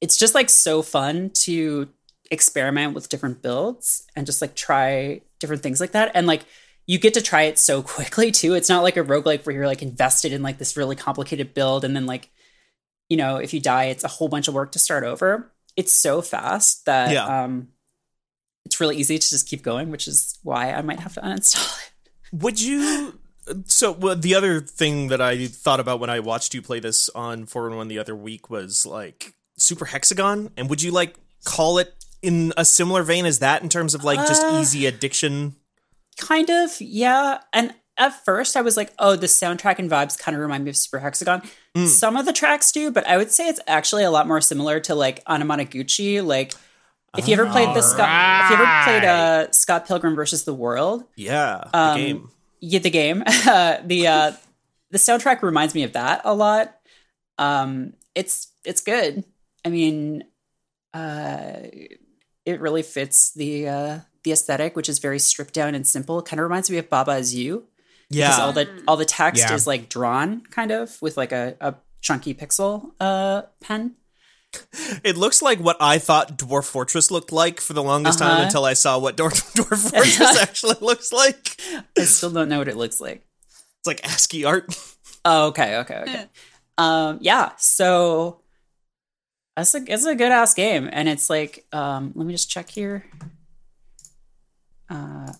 [0.00, 1.88] it's just like so fun to
[2.30, 6.12] experiment with different builds and just like try different things like that.
[6.14, 6.46] And like
[6.86, 8.54] you get to try it so quickly too.
[8.54, 11.84] It's not like a roguelike where you're like invested in like this really complicated build
[11.84, 12.30] and then like,
[13.10, 15.52] you know, if you die, it's a whole bunch of work to start over.
[15.76, 17.44] It's so fast that Yeah.
[17.44, 17.68] um
[18.74, 21.78] it's really easy to just keep going, which is why I might have to uninstall
[21.78, 21.92] it.
[22.32, 23.20] Would you?
[23.66, 27.08] So well, the other thing that I thought about when I watched you play this
[27.10, 31.14] on Four and One the other week was like Super Hexagon, and would you like
[31.44, 34.86] call it in a similar vein as that in terms of like just Uh, easy
[34.86, 35.54] addiction?
[36.16, 37.38] Kind of, yeah.
[37.52, 40.70] And at first I was like, oh, the soundtrack and vibes kind of remind me
[40.70, 41.42] of Super Hexagon.
[41.86, 44.80] Some of the tracks do, but I would say it's actually a lot more similar
[44.80, 46.24] to like Anamanaguchi.
[46.24, 46.54] Like
[47.18, 50.54] if you ever played the Scott if you ever played uh Scott Pilgrim versus the
[50.54, 52.30] World, Yeah, the Um, game.
[52.68, 53.22] get the game.
[53.46, 54.32] Uh, the uh
[54.90, 56.74] the soundtrack reminds me of that a lot.
[57.38, 59.24] Um it's it's good.
[59.64, 60.24] I mean,
[60.92, 61.56] uh
[62.44, 66.18] it really fits the uh the aesthetic, which is very stripped down and simple.
[66.18, 67.66] It kind of reminds me of Baba Is You.
[68.10, 68.44] because Yeah.
[68.44, 69.54] all the all the text Yeah.
[69.54, 73.96] is like drawn kind of with like a, a chunky pixel uh pen.
[75.04, 78.42] It looks like what I thought Dwarf Fortress looked like for the longest time Uh-huh.
[78.44, 81.56] until I saw what Dwarf, Dwarf Fortress actually looks like.
[81.98, 83.22] I still don't know what it looks like.
[83.50, 84.74] It's like ASCII art.
[85.24, 86.24] Oh, okay, okay, okay.
[86.78, 87.52] um, yeah.
[87.58, 88.40] So
[89.56, 92.68] that's a it's a good ass game, and it's like, um, let me just check
[92.70, 93.04] here.
[94.90, 95.32] Uh,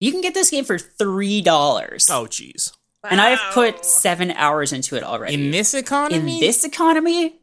[0.00, 2.08] you can get this game for three dollars.
[2.10, 2.72] Oh, jeez.
[3.10, 5.34] And I've put seven hours into it already.
[5.34, 7.40] In this economy, in this economy?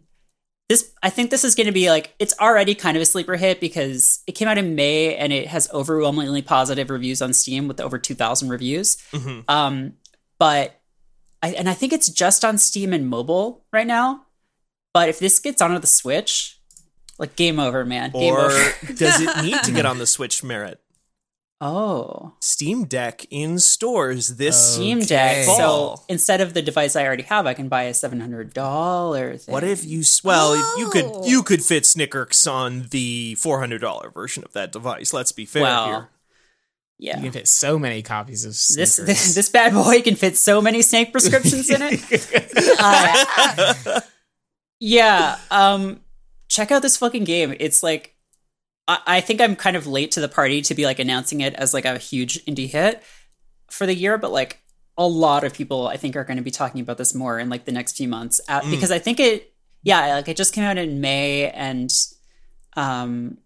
[0.69, 3.35] This i think this is going to be like it's already kind of a sleeper
[3.35, 7.67] hit because it came out in may and it has overwhelmingly positive reviews on steam
[7.67, 8.95] with over 2000 reviews.
[9.11, 9.43] Mhm.
[9.49, 9.93] um
[10.39, 10.79] but
[11.43, 14.25] I, and i think it's just on steam and mobile right now.
[14.93, 16.57] But if this gets onto the switch
[17.21, 18.09] like game over man.
[18.11, 18.73] Game Or over.
[18.95, 20.80] does it need to get on the Switch Merritt?
[21.63, 25.55] Oh Steam Deck in stores this steam deck Okay.
[25.57, 29.63] so instead of the device i already have i can buy a $700 thing What
[29.63, 33.79] if you s- well if you could you could fit Snickers on the four hundred
[33.81, 35.13] dollar version of that device.
[35.13, 35.85] Let's be fair Wow.
[35.85, 36.09] here.
[36.97, 39.05] yeah you can fit so many copies of this, Snickers.
[39.05, 41.99] this this bad boy can fit so many snake prescriptions in it.
[42.83, 44.01] Uh,
[44.79, 46.01] yeah, um,
[46.47, 47.53] check out this fucking game.
[47.59, 48.10] It's like
[48.87, 51.53] I, I think I'm kind of late to the party to be like announcing it
[51.55, 53.01] as like a huge indie hit
[53.69, 54.59] for the year, but like
[54.97, 57.49] a lot of people I think are going to be talking about this more in
[57.49, 58.71] like the next few months uh, Mm.
[58.71, 61.91] because I think it yeah like it just came out in May and
[62.75, 63.37] um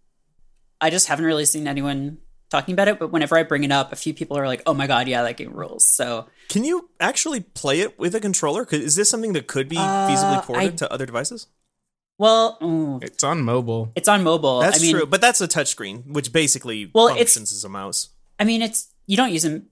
[0.82, 2.18] I just haven't really seen anyone
[2.50, 4.74] talking about it but whenever I bring it up a few people are like oh
[4.74, 8.68] my god yeah that game rules so Can you actually play it with a controller?
[8.72, 11.48] Is this something that could be Uh, feasibly ported I- to other devices?
[12.18, 13.92] Well ooh, it's on mobile.
[13.96, 17.20] it's on mobile That's I mean true, but that's a touchscreen, which basically Well, it's-
[17.34, 18.10] functions as a mouse.
[18.40, 19.68] I mean it's you don't use them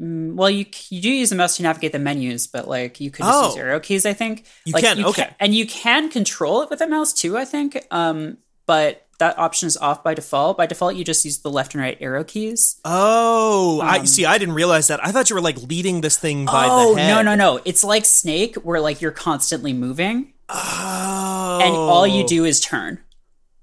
[0.00, 3.10] mm, well you you do use the mouse to navigate the menus but like you
[3.10, 3.48] could just Oh.
[3.48, 5.30] use arrow keys I think You like, can, okay.
[5.40, 7.84] and you can control it with a mouse too, I think.
[7.90, 10.58] Um, but that option is off by default.
[10.58, 12.76] By default, you just use the left and right arrow keys.
[12.84, 14.26] Oh, I Um, see.
[14.26, 15.00] I didn't realize that.
[15.02, 17.14] I thought you were like leading this thing by oh the head.
[17.14, 17.60] no no no!
[17.64, 23.00] It's like Snake, where like you're constantly moving, Oh, and all you do is turn.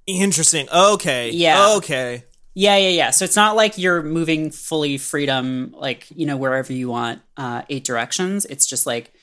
[0.06, 0.68] Interesting.
[0.70, 1.32] Okay.
[1.32, 1.76] Yeah.
[1.78, 2.24] Okay.
[2.56, 3.10] Yeah, yeah, yeah.
[3.10, 7.64] So it's not like you're moving fully freedom, like you know wherever you want, uh,
[7.70, 8.46] eight directions.
[8.46, 9.14] It's just like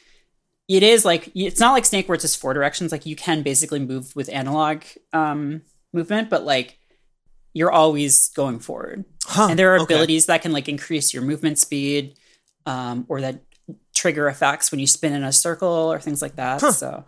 [0.68, 2.92] it is like it's not like Snake where it's just four directions.
[2.92, 6.78] Like you can basically move with analog um, movement, but like
[7.52, 9.04] you're always going forward.
[9.30, 9.46] Huh.
[9.50, 9.94] and there are okay.
[9.94, 12.16] abilities that can like increase your movement speed
[12.66, 13.42] um, or that
[13.94, 17.04] trigger effects when you spin in a circle or things like that so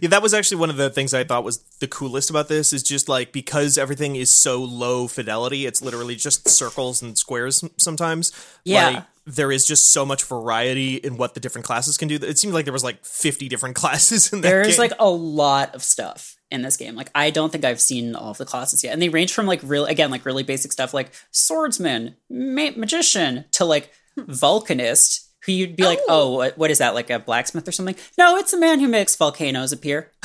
[0.00, 2.72] Yeah, that was actually one of the things I thought was the coolest about this
[2.72, 7.62] is just like because everything is so low fidelity, it's literally just circles and squares
[7.76, 8.32] sometimes.
[8.64, 8.88] Yeah.
[8.88, 12.16] Like, there is just so much variety in what the different classes can do.
[12.16, 14.78] It seemed like there was like 50 different classes in that there's game.
[14.78, 18.30] like a lot of stuff in this game like i don't think i've seen all
[18.30, 20.94] of the classes yet and they range from like real again like really basic stuff
[20.94, 26.78] like swordsman ma- magician to like vulcanist who you'd be like oh what, what is
[26.78, 30.10] that like a blacksmith or something no it's a man who makes volcanoes appear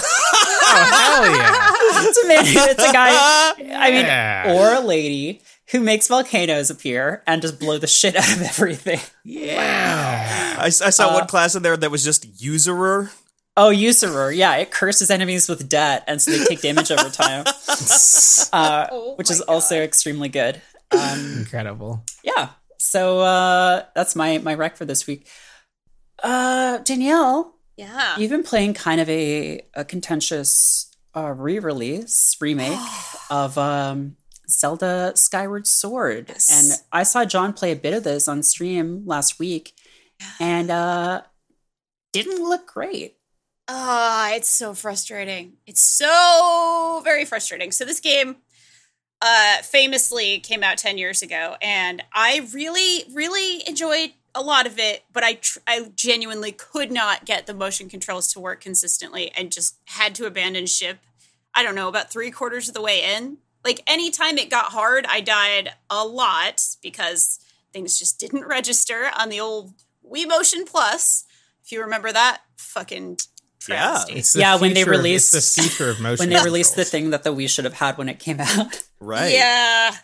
[0.71, 2.07] Oh hell yeah!
[2.09, 3.09] it's a man it's a guy
[3.75, 4.53] i mean Yeah.
[4.55, 8.99] or a lady who makes volcanoes appear and just blow the shit out of everything
[9.23, 10.55] Yeah.
[10.59, 13.11] I, I saw uh, one class in there that was just usurer.
[13.57, 14.31] Oh, usurer.
[14.31, 17.43] Yeah, it curses enemies with debt, and so they take damage over time,
[18.53, 20.61] uh, Oh which my is also extremely good.
[20.91, 22.03] Um, Incredible.
[22.23, 22.49] yeah.
[22.89, 25.27] So uh, that's my my rec for this week.
[26.23, 28.17] Uh, Danielle, Yeah.
[28.17, 32.79] you've been playing kind of a, a contentious uh, re-release remake
[33.29, 34.15] of um,
[34.49, 36.49] Zelda Skyward Sword, Yes.
[36.51, 39.73] and I saw John play a bit of this on stream last week,
[40.39, 41.21] and uh,
[42.11, 43.15] didn't look great.
[43.67, 45.53] Ah, it's so frustrating.
[45.67, 47.71] It's so very frustrating.
[47.71, 48.37] So this game
[49.21, 54.77] uh famously came out 10 years ago and I really really enjoyed a lot of
[54.77, 59.31] it, but I tr- I genuinely could not get the motion controls to work consistently
[59.35, 60.99] and just had to abandon ship.
[61.53, 63.39] I don't know, about 3 quarters of the way in.
[63.65, 67.39] Like anytime it got hard, I died a lot because
[67.73, 69.73] things just didn't register on the old
[70.09, 71.25] Wii Motion Plus.
[71.63, 73.17] If you remember that fucking.
[73.69, 74.13] Travesty.
[74.13, 76.17] It's the Yeah, when they future of- released- the future of motion.
[76.19, 78.81] when they released the thing that the Wii should have had when it came out.
[78.99, 79.31] Right.
[79.33, 79.95] Yeah.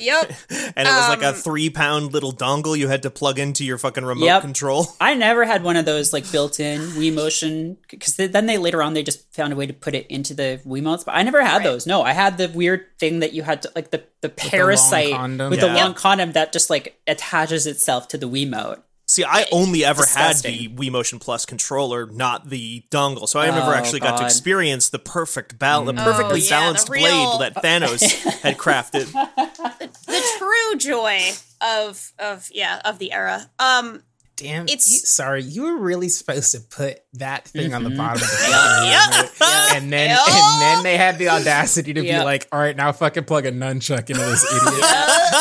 [0.00, 0.32] Yep.
[0.50, 3.64] and it was like a Um, three pound little dongle you had to plug into
[3.64, 4.40] your fucking remote Yep.
[4.42, 4.86] control.
[5.00, 8.94] I never had one of those like built-in Wii Motion because then they later on
[8.94, 11.04] they just found a way to put it into the Wii Wiimotes.
[11.04, 11.64] But I never had Right.
[11.64, 11.86] those.
[11.86, 15.50] No, I had the weird thing that you had to like the the parasite condom.
[15.50, 18.82] with the long condom that just like attaches itself to the Wii Wiimote.
[19.08, 23.26] See, I only ever had the Wii Motion Plus controller, not the dongle.
[23.26, 26.56] So I never Oh, actually got to experience the perfect balance, the perfectly Oh, yeah,
[26.56, 28.02] the balanced real- blade that Thanos
[28.42, 29.10] had crafted.
[30.06, 31.20] the true joy
[31.62, 33.50] of of yeah of the era.
[33.58, 34.02] Um,
[34.38, 34.64] Damn.
[34.64, 37.98] It's- you- sorry, you were really supposed to put that thing on the Mm-hmm.
[37.98, 39.22] bottom of the Yeah.
[39.22, 40.24] fucking and then Yeah.
[40.26, 42.20] and then they had the audacity to Yeah.
[42.20, 44.84] be like, all right, now fucking plug a nunchuck into this idiot.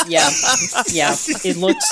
[0.08, 0.30] Yeah,
[0.92, 1.86] yeah, it looks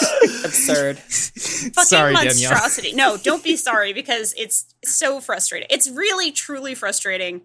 [0.44, 0.98] absurd.
[1.00, 2.52] fucking Sorry, Danielle.
[2.52, 2.94] monstrosity.
[2.94, 5.68] No, don't be sorry because it's so frustrating.
[5.70, 7.42] It's really truly frustrating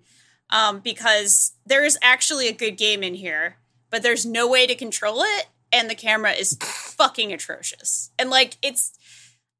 [0.51, 3.57] um, because there is actually a good game in here,
[3.91, 8.11] but there's no way to control it, and the camera is fucking atrocious.
[8.19, 8.93] And like it's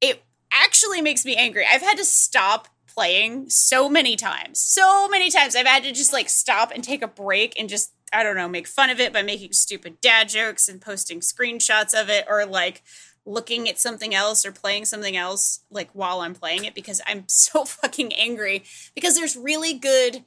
[0.01, 1.65] it actually makes me angry.
[1.69, 4.59] I've had to stop playing so many times.
[4.59, 7.93] So many times I've had to just like stop and take a break and just
[8.13, 11.99] I don't know, make fun of it by making stupid dad jokes and posting screenshots
[11.99, 12.83] of it or like
[13.25, 17.23] looking at something else or playing something else like while I'm playing it because I'm
[17.27, 18.63] so fucking angry
[18.95, 20.25] because there's really good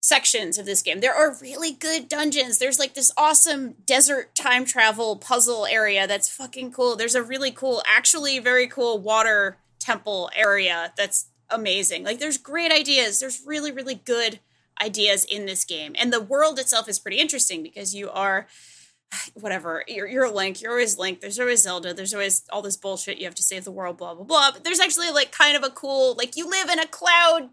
[0.00, 1.00] sections of this game.
[1.00, 2.58] There are really good dungeons.
[2.58, 6.96] There's like this awesome desert time travel puzzle area that's fucking cool.
[6.96, 12.04] There's a really cool, actually very cool water temple area that's amazing.
[12.04, 13.20] Like there's great ideas.
[13.20, 14.40] There's really really good
[14.80, 15.94] ideas in this game.
[15.98, 18.46] And the world itself is pretty interesting because you are
[19.34, 23.18] whatever you're, you're link you're always link there's always zelda there's always all this bullshit
[23.18, 25.64] you have to save the world blah blah blah but there's actually like kind of
[25.64, 27.50] a cool like you live in a cloud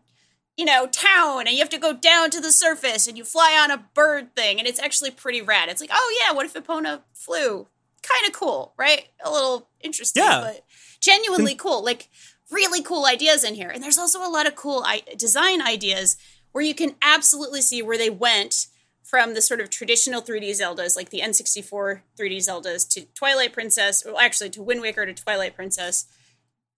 [0.58, 3.58] you know town and you have to go down to the surface and you fly
[3.62, 5.70] on a bird thing and it's actually pretty rad.
[5.70, 7.67] It's like oh yeah what if epona flew?
[8.02, 9.06] Kind of cool right?
[9.24, 10.41] A little interesting Yeah.
[10.41, 10.63] but
[11.00, 11.84] genuinely cool.
[11.84, 12.10] Like
[12.52, 13.70] really cool ideas in here.
[13.70, 16.17] And there's also a lot of cool I- design ideas
[16.54, 18.67] where you can absolutely see where they went
[19.04, 24.04] from the sort of traditional 3D Zeldas, like the N64 3D Zeldas, to Twilight Princess,
[24.06, 26.06] well, actually to Wind Waker to Twilight Princess,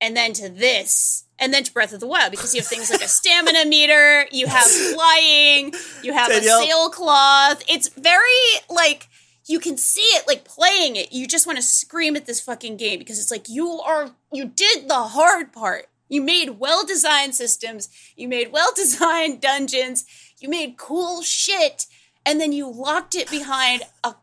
[0.02, 2.90] and then to this, and then to Breath of the Wild, because you have things
[2.90, 6.62] like a stamina meter, you have flying, you have Danielle.
[6.62, 7.64] a sailcloth.
[7.68, 8.22] It's very
[8.70, 9.08] like
[9.48, 11.12] you can see it like playing it.
[11.12, 14.46] You just want to scream at this fucking game because it's like you are you
[14.46, 15.88] did the hard part.
[16.08, 20.06] You made well designed systems, you made well designed dungeons,
[20.40, 21.86] you made cool shit,
[22.26, 24.16] and then you locked it behind a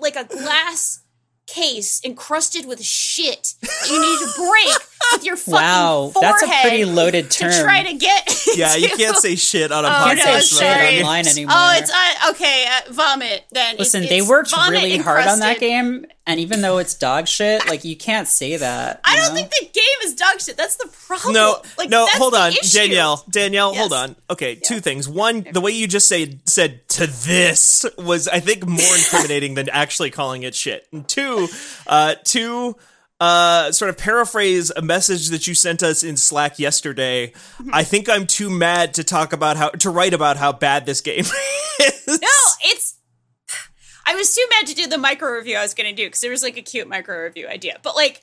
[0.00, 1.02] like a glass
[1.46, 3.54] case encrusted with shit
[3.88, 7.50] you need to break with your fucking Wow, forehead that's a pretty loaded term.
[7.52, 10.22] to try to get Yeah, you can't say shit on a Oh, Can't podcast.
[10.22, 10.98] say no, shit sorry.
[11.00, 11.54] online anymore.
[11.56, 12.66] Oh, it's uh, okay.
[12.66, 13.44] Uh, vomit.
[13.52, 16.94] Then It's- Listen, they worked vomit really hard on that game, and even though it's
[16.94, 19.00] dog shit, like you can't say that.
[19.04, 19.34] I you don't know?
[19.36, 20.56] think the game is dog shit.
[20.56, 21.34] That's the problem.
[21.34, 22.78] No, like, no, hold on, issue.
[22.78, 23.24] Danielle.
[23.30, 24.16] Danielle, hold on.
[24.30, 25.08] Okay, two things.
[25.08, 29.68] One, the way you just say said to this was, I think, more incriminating than
[29.68, 30.86] actually calling it shit.
[30.92, 31.48] And two,
[31.86, 32.76] uh, two,
[33.20, 37.28] uh, sort of paraphrase a message that you sent us in Slack yesterday.
[37.28, 37.70] Mm-hmm.
[37.72, 41.00] I think I'm too mad to talk about how to write about how bad this
[41.00, 41.20] game
[41.80, 42.06] is.
[42.06, 42.28] No,
[42.64, 42.96] it's.
[44.06, 46.20] I was too mad to do the micro review I was going to do because
[46.20, 47.78] there was like a cute micro review idea.
[47.82, 48.22] But like,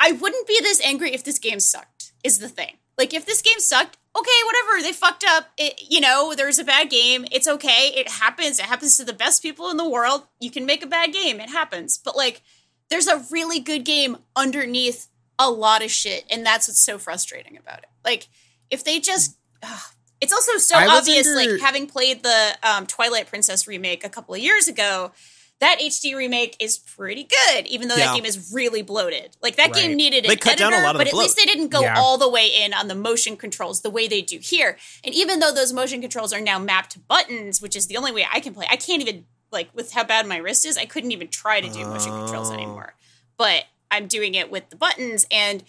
[0.00, 2.12] I wouldn't be this angry if this game sucked.
[2.24, 2.76] Is the thing.
[2.98, 4.82] Like, if this game sucked, okay, whatever.
[4.82, 5.48] They fucked up.
[5.56, 7.24] It, you know, there's a bad game.
[7.32, 7.92] It's okay.
[7.94, 8.58] It happens.
[8.58, 10.26] It happens to the best people in the world.
[10.40, 11.40] You can make a bad game.
[11.40, 11.98] It happens.
[11.98, 12.42] But like,
[12.90, 17.56] there's a really good game underneath a lot of shit, and that's what's so frustrating
[17.56, 17.88] about it.
[18.04, 18.28] Like,
[18.70, 19.36] if they just.
[19.62, 19.80] ugh.
[20.20, 24.08] It's also so I obvious, under- like having played the um, Twilight Princess remake a
[24.08, 25.10] couple of years ago,
[25.58, 28.06] that HD remake is pretty good, even though Yeah.
[28.06, 29.36] that game is really bloated.
[29.42, 29.96] Like that game Right.
[29.96, 31.68] needed an They cut editor, down a lot of but the at least they didn't
[31.70, 31.98] go Yeah.
[31.98, 34.78] all the way in on the motion controls the way they do here.
[35.02, 38.12] And even though those motion controls are now mapped to buttons, which is the only
[38.12, 40.84] way I can play, I can't even like with how bad my wrist is, I
[40.86, 42.54] couldn't even try to do motion controls Oh.
[42.54, 42.94] anymore.
[43.36, 45.62] But I'm doing it with the buttons and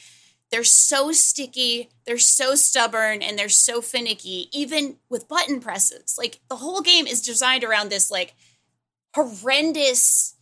[0.52, 6.16] they're so sticky, they're so stubborn, and they're so finicky, even with button presses.
[6.16, 8.36] Like the whole game is designed around this like
[9.16, 10.36] horrendous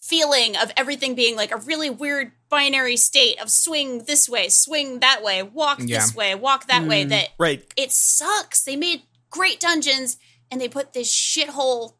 [0.00, 5.00] feeling of everything being like a really weird binary state of swing this way, swing
[5.00, 6.00] that way, walk Yeah.
[6.00, 7.04] this way, walk that way.
[7.04, 7.64] Mm, that right.
[7.76, 8.62] it sucks.
[8.62, 10.16] They made great dungeons
[10.50, 11.94] and they put this shithole,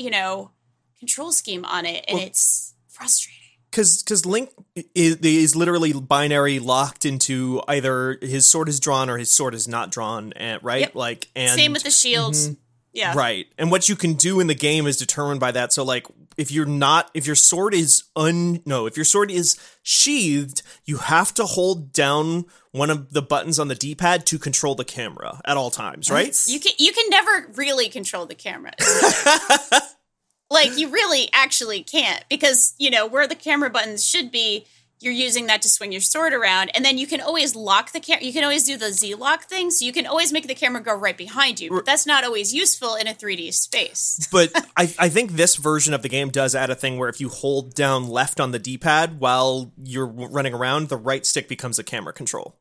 [0.00, 0.50] you know,
[0.98, 3.36] control scheme on it, and Well- it's frustrating.
[3.70, 4.50] because because Link
[4.94, 9.68] is, is literally binary locked into either his sword is drawn or his sword is
[9.68, 10.94] not drawn, and right Yep.
[10.94, 12.48] like and Same with the shields.
[12.48, 12.54] Mm-hmm.
[12.92, 13.14] Yeah.
[13.16, 15.72] right, and what you can do in the game is determined by that.
[15.72, 16.06] So like
[16.40, 20.96] if you're not if your sword is un no if your sword is sheathed, you
[20.96, 25.40] have to hold down one of the buttons on the D-pad to control the camera
[25.44, 26.34] at all times, right?
[26.46, 28.72] You can you can never really control the camera.
[30.50, 34.66] like you really actually can't because you know where the camera buttons should be
[35.00, 38.00] you're using that to swing your sword around and then you can always lock the
[38.00, 40.54] camera you can always do the z lock thing so you can always make the
[40.54, 44.50] camera go right behind you but that's not always useful in a 3d space but
[44.76, 47.28] I, I think this version of the game does add a thing where if you
[47.28, 51.84] hold down left on the d-pad while you're running around the right stick becomes a
[51.84, 52.56] camera control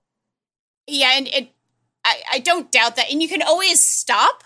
[0.87, 1.49] yeah and it
[2.05, 4.43] I, I don't doubt that and you can always stop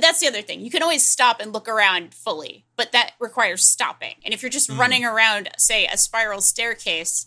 [0.00, 0.60] that's the other thing.
[0.60, 4.14] You can always stop and look around fully, but that requires stopping.
[4.24, 4.78] And if you're just mm.
[4.78, 7.26] running around, say, a spiral staircase,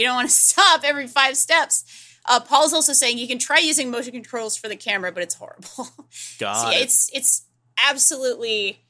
[0.00, 1.84] you don't want to stop every five steps.
[2.26, 5.34] Uh, Paul's also saying you can try using motion controls for the camera, but it's
[5.34, 5.88] horrible.
[6.38, 7.46] God, so it's it's
[7.88, 8.80] absolutely.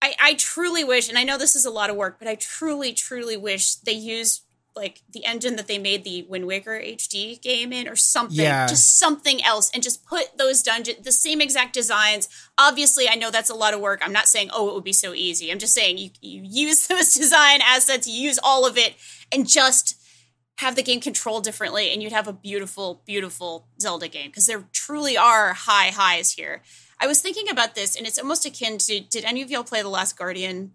[0.00, 2.34] I I truly wish, and I know this is a lot of work, but I
[2.34, 4.42] truly truly wish they used
[4.74, 8.66] like the engine that they made the Wind Waker HD game in or something, yeah.
[8.66, 12.28] just something else, and just put those dungeon the same exact designs.
[12.56, 14.00] Obviously, I know that's a lot of work.
[14.02, 15.52] I'm not saying oh it would be so easy.
[15.52, 18.94] I'm just saying you you use those design assets, you use all of it,
[19.30, 20.01] and just
[20.58, 24.64] have the game controlled differently, and you'd have a beautiful, beautiful Zelda game because there
[24.72, 26.62] truly are high highs here.
[27.00, 29.00] I was thinking about this, and it's almost akin to.
[29.00, 30.72] Did any of y'all play The Last Guardian?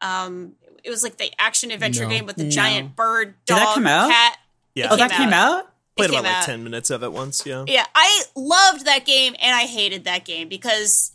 [0.00, 0.52] Um,
[0.84, 2.10] it was like the action adventure no.
[2.10, 2.50] game with the no.
[2.50, 4.10] giant bird, dog, Did that come out?
[4.10, 4.38] cat.
[4.74, 4.88] Yeah.
[4.90, 5.70] Oh, that came out.
[5.96, 7.46] Played about like ten minutes of it once.
[7.46, 7.64] Yeah.
[7.66, 11.12] Yeah, I loved that game and I hated that game because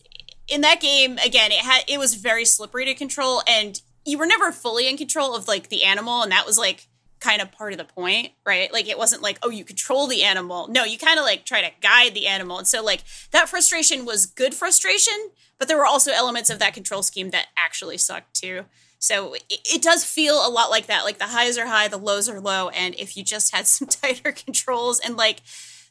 [0.47, 4.25] in that game again it had it was very slippery to control and you were
[4.25, 6.87] never fully in control of like the animal and that was like
[7.19, 8.71] kind of part of the point, right?
[8.71, 10.67] Like it wasn't like, oh, you control the animal.
[10.69, 12.57] No, you kind of like try to guide the animal.
[12.57, 16.73] And so like that frustration was good frustration, but there were also elements of that
[16.73, 18.65] control scheme that actually sucked too.
[18.99, 21.05] So it, it, does feel a lot like that.
[21.05, 22.69] Like the highs are high, the lows are low.
[22.69, 25.41] And if you just had some tighter controls and like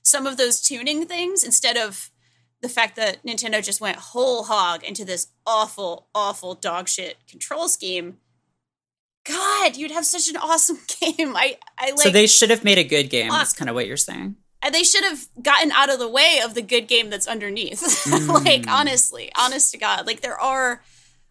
[0.03, 2.11] some of those tuning things instead of
[2.61, 7.69] the fact that Nintendo just went whole hog into this awful, awful dog shit control
[7.69, 8.19] scheme.
[9.29, 11.37] God, you'd have such an awesome game.
[11.37, 12.01] I, I like.
[12.01, 13.29] So they should have made a good game.
[13.29, 14.37] That's kind of what you're saying.
[14.63, 17.81] And they should have gotten out of the way of the good game that's underneath.
[18.09, 18.45] Mm.
[18.45, 20.83] like honestly, honest to God, like there are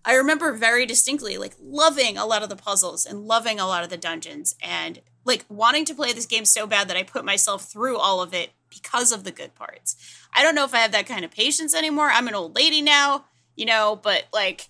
[0.06, 3.84] I remember very distinctly like loving a lot of the puzzles and loving a lot
[3.84, 7.26] of the dungeons and like wanting to play this game so bad that I put
[7.26, 9.96] myself through all of it because of the good parts.
[10.34, 12.10] I don't know if I have that kind of patience anymore.
[12.10, 13.26] I'm an old lady now,
[13.56, 14.70] you know, but like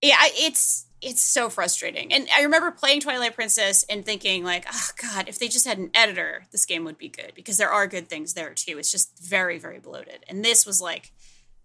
[0.00, 2.12] yeah, it's it's so frustrating.
[2.12, 5.78] And I remember playing Twilight Princess and thinking like, "Oh god, if they just had
[5.78, 8.78] an editor, this game would be good because there are good things there too.
[8.78, 11.12] It's just very very bloated." And this was like,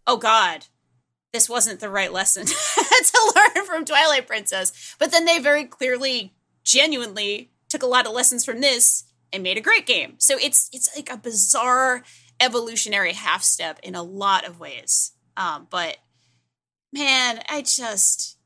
[0.05, 0.65] "Oh god,
[1.31, 4.95] this wasn't the right lesson to learn from Twilight Princess.
[4.99, 6.33] But then they very clearly,
[6.63, 10.15] genuinely took a lot of lessons from this and made a great game.
[10.17, 12.03] So it's it's like a bizarre
[12.39, 15.11] evolutionary half step in a lot of ways.
[15.37, 15.97] Um, but
[16.91, 18.37] man, I just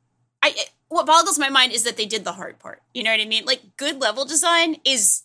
[0.42, 0.54] I
[0.94, 2.82] what boggles my mind is that they did the hard part.
[2.94, 3.46] You know what I mean?
[3.46, 5.24] Like good level design is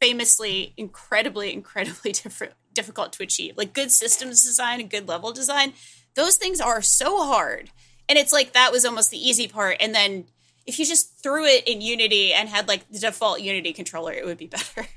[0.00, 3.56] famously incredibly incredibly different difficult to achieve.
[3.56, 5.72] Like good systems design and good level design
[6.16, 7.70] those things are so hard.
[8.08, 9.76] And it's like that was almost the easy part.
[9.78, 10.24] And then
[10.66, 14.24] if you just threw it in Unity and had like the default Unity controller, it
[14.24, 14.46] would be
[14.76, 14.88] better.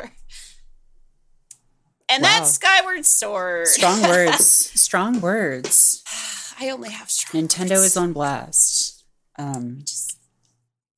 [2.09, 2.29] and wow.
[2.29, 3.67] that's Skyward Sword.
[3.67, 4.47] Strong words.
[4.81, 6.03] strong words.
[6.59, 7.83] I only have strong Nintendo words.
[7.83, 8.98] is on blast.
[9.39, 10.19] Um, just,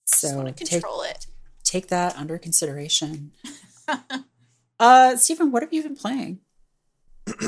[0.06, 1.28] so just control take, it.
[1.64, 3.32] Take that under consideration.
[4.80, 6.39] uh, Stephen, what have you been playing?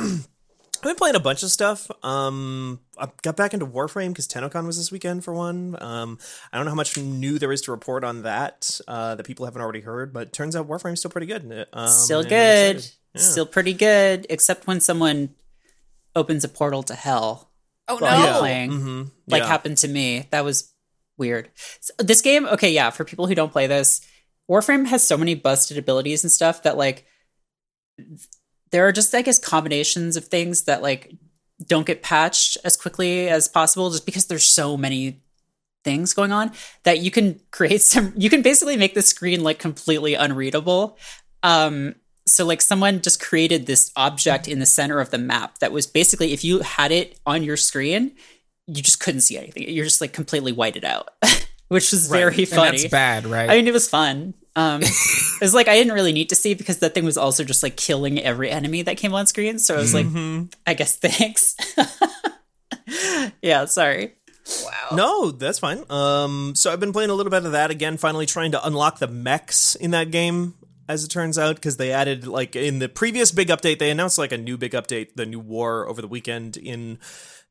[0.83, 1.89] I've been playing a bunch of stuff.
[2.03, 5.77] Um, I got back into Warframe because TennoCon was this weekend for one.
[5.81, 6.19] Um,
[6.51, 9.45] I don't know how much new there is to report on that uh, that people
[9.45, 11.67] haven't already heard, but turns out Warframe's still pretty good.
[11.71, 12.85] Um, still good.
[13.15, 13.21] Yeah.
[13.21, 15.33] Still pretty good, except when someone
[16.15, 17.49] opens a portal to hell.
[17.87, 18.07] Oh no!
[18.07, 18.37] Yeah.
[18.39, 19.03] Playing mm-hmm.
[19.27, 19.47] like yeah.
[19.47, 20.27] happened to me.
[20.31, 20.72] That was
[21.17, 21.49] weird.
[21.81, 22.89] So this game, okay, yeah.
[22.89, 24.01] For people who don't play this,
[24.49, 27.05] Warframe has so many busted abilities and stuff that like
[28.71, 31.15] there are just I guess combinations of things that like
[31.65, 35.21] don't get patched as quickly as possible just because there's so many
[35.83, 36.51] things going on
[36.83, 40.97] that you can create some you can basically make the screen like completely unreadable
[41.43, 41.95] um
[42.25, 45.85] so like someone just created this object in the center of the map that was
[45.85, 48.13] basically if you had it on your screen
[48.67, 51.09] you just couldn't see anything you're just like completely whited out
[51.67, 52.19] which was right.
[52.19, 55.67] very funny and that's bad right i mean it was fun um, it was like
[55.67, 58.49] I didn't really need to see because that thing was also just like killing every
[58.49, 59.59] enemy that came on screen.
[59.59, 60.45] So I was like, mm-hmm.
[60.67, 61.55] I guess thanks.
[63.41, 64.13] yeah, sorry.
[64.63, 64.95] Wow.
[64.95, 65.83] No, that's fine.
[65.89, 67.97] Um, so I've been playing a little bit of that again.
[67.97, 70.55] Finally, trying to unlock the mechs in that game.
[70.85, 74.17] As it turns out, because they added like in the previous big update, they announced
[74.17, 76.99] like a new big update, the new war over the weekend in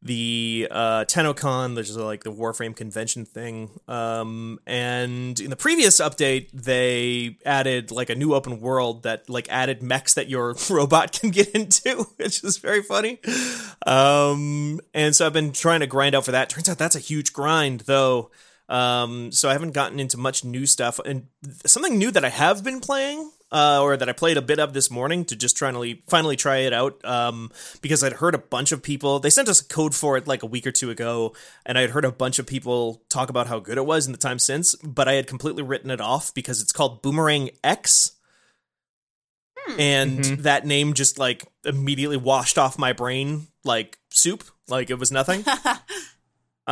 [0.03, 3.70] the uh, TennoCon, which is like the Warframe convention thing.
[3.86, 9.46] Um, and in the previous update, they added like a new open world that like
[9.48, 13.20] added mechs that your robot can get into, which is very funny.
[13.86, 16.48] Um, and so I've been trying to grind out for that.
[16.48, 18.30] Turns out that's a huge grind, though.
[18.68, 20.98] Um, so I haven't gotten into much new stuff.
[21.05, 21.26] And
[21.66, 24.72] something new that I have been playing uh, or that I played a bit of
[24.72, 28.38] this morning to just trying to finally try it out um, because I'd heard a
[28.38, 29.20] bunch of people.
[29.20, 31.34] They sent us a code for it like a week or two ago,
[31.66, 34.18] and I'd heard a bunch of people talk about how good it was in the
[34.18, 38.12] time since, but I had completely written it off because it's called Boomerang X.
[39.78, 40.42] And Mhm.
[40.42, 45.44] that name just like immediately washed off my brain like soup, like it was nothing.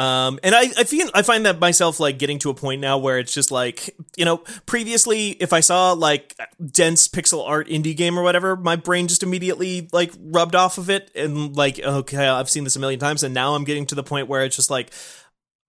[0.01, 2.97] Um, and I, I feel I find that myself like getting to a point now
[2.97, 6.35] where it's just like you know previously if I saw like
[6.65, 10.89] dense pixel art indie game or whatever my brain just immediately like rubbed off of
[10.89, 13.95] it and like okay I've seen this a million times and now I'm getting to
[13.95, 14.91] the point where it's just like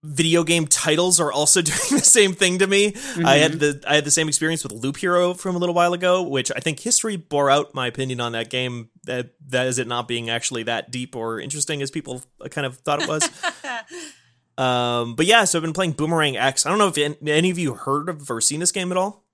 [0.02, 2.94] video game titles are also doing the same thing to me.
[3.22, 5.92] I had the I had the same experience with Loop Hero from a little while
[5.92, 8.88] ago, which I think history bore out my opinion on that game.
[9.04, 12.78] That that is it not being actually that deep or interesting as people kind of
[12.78, 13.28] thought it was.
[14.62, 16.66] um, but yeah, so I've been playing Boomerang X.
[16.66, 19.24] I don't know if any of you heard of or seen this game at all.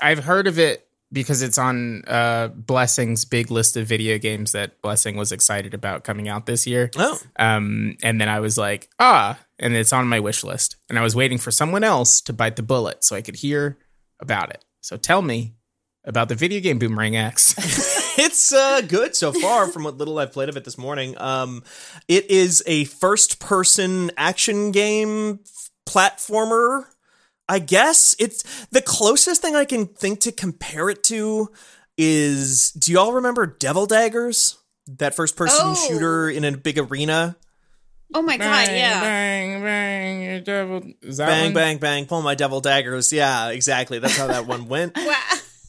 [0.00, 4.80] I've heard of it because it's on uh, Blessing's big list of video games that
[4.80, 6.90] Blessing was excited about coming out this year.
[6.96, 10.76] Oh, Um, and then I was like, ah, and it's on my wish list.
[10.88, 13.76] And I was waiting for someone else to bite the bullet so I could hear
[14.20, 14.64] about it.
[14.80, 15.54] So tell me
[16.04, 17.98] about the video game Boomerang X.
[18.18, 21.16] it's uh, good so far from what little I've played of it this morning.
[21.18, 21.62] Um,
[22.08, 25.40] it is a first-person action game
[25.86, 26.84] platformer.
[27.48, 31.50] I guess it's the closest thing I can think to compare it to
[31.98, 32.72] is.
[32.72, 34.56] Do y'all remember Devil Daggers?
[34.86, 35.74] That first-person Oh.
[35.88, 37.36] shooter in a big arena.
[38.14, 39.00] Oh my god, yeah.
[39.00, 40.82] Bang, bang, you devil.
[41.00, 41.54] Is that Bang, one?
[41.54, 42.06] bang, bang!
[42.06, 43.10] Pull my devil daggers.
[43.10, 44.00] Yeah, exactly.
[44.00, 44.96] That's how that one went.
[45.06, 45.16] Wow.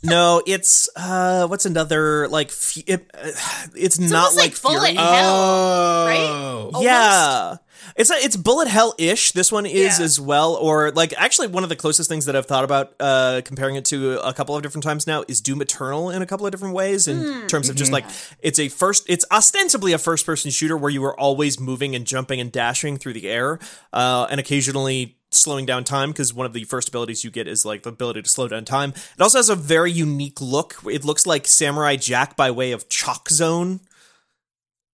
[0.03, 2.47] No, it's uh, what's another like?
[2.49, 3.31] F- it, uh,
[3.75, 4.95] it's, not almost like, like Bullet Fury.
[4.95, 5.35] Hell.
[5.35, 6.65] Oh, right?
[6.73, 6.83] Almost.
[6.83, 7.55] Yeah.
[7.95, 9.33] It's a, it's bullet hell ish.
[9.33, 10.05] This one is Yeah.
[10.05, 13.41] as well, or like actually one of the closest things that I've thought about uh,
[13.45, 16.45] comparing it to a couple of different times now is Doom Eternal in a couple
[16.45, 18.05] of different ways in terms of just like
[18.39, 22.07] it's a first it's ostensibly a first person shooter where you are always moving and
[22.07, 23.59] jumping and dashing through the air
[23.91, 27.65] uh, and occasionally slowing down time because one of the first abilities you get is
[27.65, 28.91] like the ability to slow down time.
[28.91, 30.75] It also has a very unique look.
[30.89, 33.79] It looks like Samurai Jack by way of Chalk Zone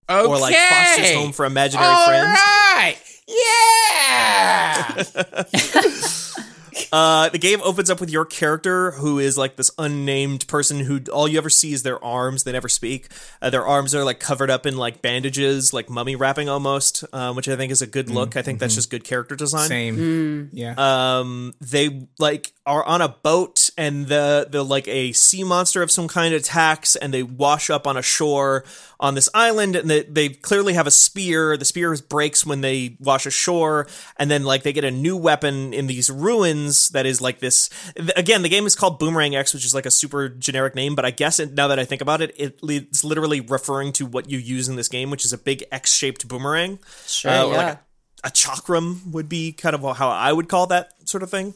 [0.08, 0.26] Okay.
[0.28, 2.38] or like Foster's Home for Imaginary All Friends.
[2.38, 2.96] right.
[3.28, 5.02] Yeah.
[6.92, 11.00] Uh, the game opens up with your character, who is like this unnamed person who
[11.12, 12.44] all you ever see is their arms.
[12.44, 13.08] They never speak.
[13.40, 17.36] Uh, their arms are like covered up in like bandages, like mummy wrapping almost, um,
[17.36, 18.36] which I think is a good look.
[18.36, 19.68] I think that's just good character design.
[19.68, 20.50] Same.
[20.52, 20.74] Yeah.
[20.76, 25.90] Um, they like are on a boat, and the the like a sea monster of
[25.90, 28.62] some kind attacks, and they wash up on a shore
[29.00, 31.56] on this island, and they they clearly have a spear.
[31.56, 33.86] The spear breaks when they wash ashore,
[34.18, 37.70] and then like they get a new weapon in these ruins that is like this.
[38.16, 41.06] Again, the game is called Boomerang X, which is like a super generic name, but
[41.06, 44.28] I guess it, now that I think about it, it it's literally referring to what
[44.30, 46.78] you use in this game, which is a big X shaped boomerang.
[47.06, 47.56] Sure, Uh, yeah.
[47.56, 51.30] like a, a chakram would be kind of how I would call that sort of
[51.30, 51.54] thing.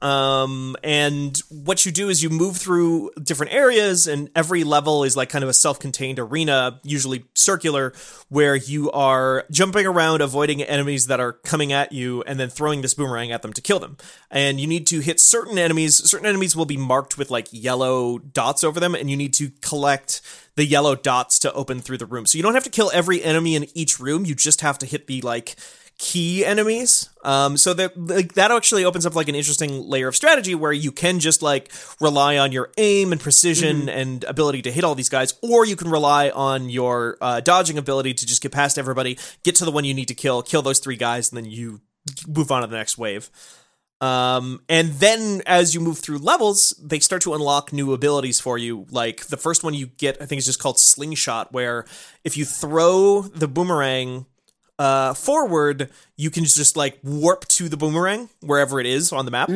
[0.00, 5.16] Um, and what you do is you move through different areas, and every level is
[5.16, 7.94] like kind of a self contained arena, usually circular,
[8.28, 12.82] where you are jumping around, avoiding enemies that are coming at you, and then throwing
[12.82, 13.96] this boomerang at them to kill them.
[14.30, 15.96] And you need to hit certain enemies.
[15.96, 19.50] Certain enemies will be marked with like yellow dots over them, and you need to
[19.62, 20.20] collect
[20.56, 22.26] the yellow dots to open through the room.
[22.26, 24.86] So you don't have to kill every enemy in each room, you just have to
[24.86, 25.56] hit the like
[25.98, 27.08] key enemies.
[27.22, 30.72] Um, so that like, that actually opens up like an interesting layer of strategy where
[30.72, 31.70] you can just like
[32.00, 35.76] rely on your aim and precision and ability to hit all these guys, or you
[35.76, 39.70] can rely on your uh, dodging ability to just get past everybody, get to the
[39.70, 41.80] one you need to kill, kill those three guys, and then you
[42.26, 43.30] move on to the next wave.
[44.00, 48.58] Um, and then as you move through levels, they start to unlock new abilities for
[48.58, 48.86] you.
[48.90, 51.86] Like the first one you get, I think is just called Slingshot, where
[52.22, 54.26] if you throw the boomerang
[54.78, 59.30] uh, forward, you can just like warp to the boomerang wherever it is on the
[59.30, 59.48] map.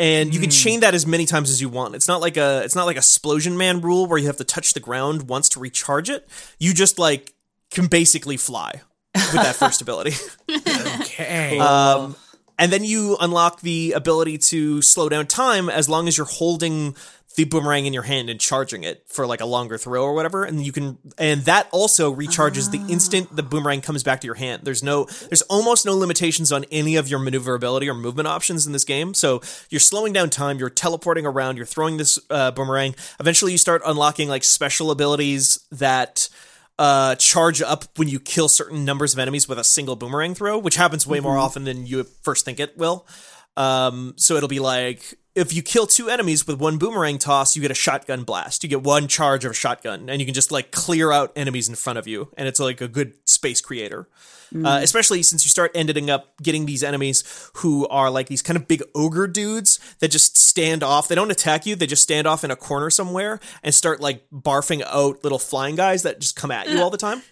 [0.00, 1.96] And you can chain that as many times as you want.
[1.96, 4.44] It's not like a it's not like a explosion man rule where you have to
[4.44, 6.28] touch the ground once to recharge it.
[6.58, 7.32] You just like
[7.72, 8.82] can basically fly
[9.14, 10.14] with that first ability.
[10.48, 11.58] Okay.
[11.60, 12.14] Um,
[12.60, 16.96] and then you unlock the ability to slow down time as long as you're holding
[17.38, 20.42] the boomerang in your hand and charging it for like a longer throw or whatever
[20.42, 24.34] and you can and that also recharges the instant the boomerang comes back to your
[24.34, 24.62] hand.
[24.64, 28.72] There's no there's almost no limitations on any of your maneuverability or movement options in
[28.72, 29.14] this game.
[29.14, 32.96] So you're slowing down time you're teleporting around you're throwing this uh, boomerang.
[33.20, 36.28] Eventually you start unlocking like special abilities that
[36.76, 40.58] uh, charge up when you kill certain numbers of enemies with a single boomerang throw,
[40.58, 43.06] which happens way more often than you first think it will.
[43.56, 47.62] Um, so it'll be like if you kill two enemies with one boomerang toss, you
[47.62, 48.64] get a shotgun blast.
[48.64, 51.68] You get one charge of a shotgun, and you can just like clear out enemies
[51.68, 54.08] in front of you, and it's like a good space creator.
[54.64, 58.56] Uh, especially since you start ending up getting these enemies who are like these kind
[58.56, 61.06] of big ogre dudes that just stand off.
[61.06, 64.24] They don't attack you; they just stand off in a corner somewhere and start like
[64.32, 67.22] barfing out little flying guys that just come at you all the time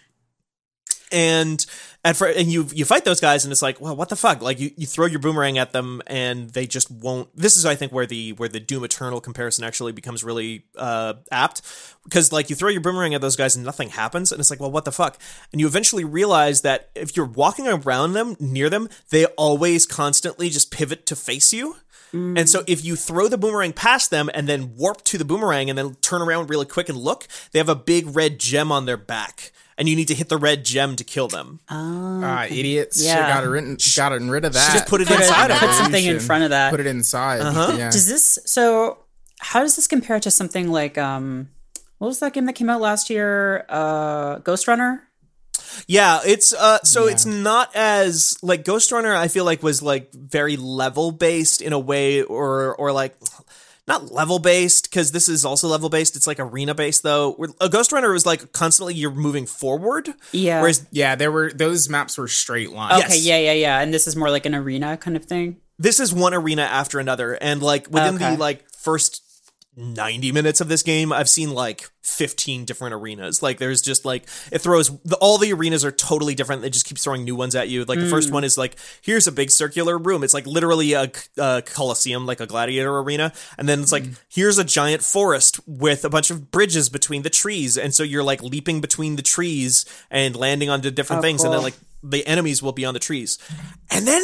[1.11, 1.65] and
[2.03, 4.41] at fir- and you you fight those guys and it's like well what the fuck?
[4.41, 7.75] Like you, you throw your boomerang at them and they just won't this is i
[7.75, 11.61] think where the where the doom eternal comparison actually becomes really uh apt.
[12.03, 14.59] Because like you throw your boomerang at those guys and nothing happens and it's like
[14.59, 15.17] well what the fuck?
[15.51, 20.49] And you eventually realize that if you're walking around them near them they always constantly
[20.49, 21.77] just pivot to face you
[22.13, 25.69] and so if you throw the boomerang past them and then warp to the boomerang
[25.69, 28.85] and then turn around really quick and look, they have a big red gem on
[28.85, 29.51] their back.
[29.79, 31.59] And you need to hit the red gem to kill them.
[31.69, 33.03] Ah, idiots.
[33.03, 33.19] Yeah.
[33.19, 33.41] Yeah.
[33.41, 34.71] Got rid, gotten rid of that.
[34.71, 36.71] She Just put it Put, inside it, of put something in front of that.
[36.71, 37.41] Put it inside.
[37.41, 37.75] Uh-huh.
[37.77, 37.91] Yeah.
[37.91, 38.97] Does this so?
[39.39, 41.49] How does this compare to something like um,
[41.99, 43.65] what was that game that came out last year?
[43.69, 45.06] Uh, Ghost Runner.
[45.87, 50.11] Yeah, it's uh so it's not as like Ghost Runner I feel like was like
[50.13, 53.15] very level based in a way or or like
[53.87, 56.15] not level based because this is also level based.
[56.17, 57.31] It's like arena based though.
[57.33, 60.09] Where- A Ghost Runner was like constantly you're moving forward.
[60.33, 60.59] Yeah.
[60.59, 63.03] Whereas yeah, there were those maps were straight lines.
[63.05, 63.25] Okay, Yes.
[63.25, 63.79] yeah, yeah, yeah.
[63.79, 65.57] And this is more like an arena kind of thing.
[65.79, 68.31] this is one arena after another and like within Okay.
[68.33, 69.21] the like first
[69.77, 73.43] 90 minutes of this game i've seen like 15 different arenas.
[73.43, 76.61] Like there's just like it throws the, all the arenas are totally different.
[76.61, 77.83] They just keep throwing new ones at you.
[77.83, 78.35] Like the first hmm.
[78.35, 80.23] one is like here's a big circular room.
[80.23, 83.33] It's like literally a, a coliseum like a gladiator arena.
[83.57, 84.13] And then it's like hmm.
[84.29, 87.77] here's a giant forest with a bunch of bridges between the trees.
[87.77, 91.43] And so you're like leaping between the trees and landing onto different Oh, things.
[91.43, 93.37] And then like the enemies will be on the trees.
[93.91, 94.23] And then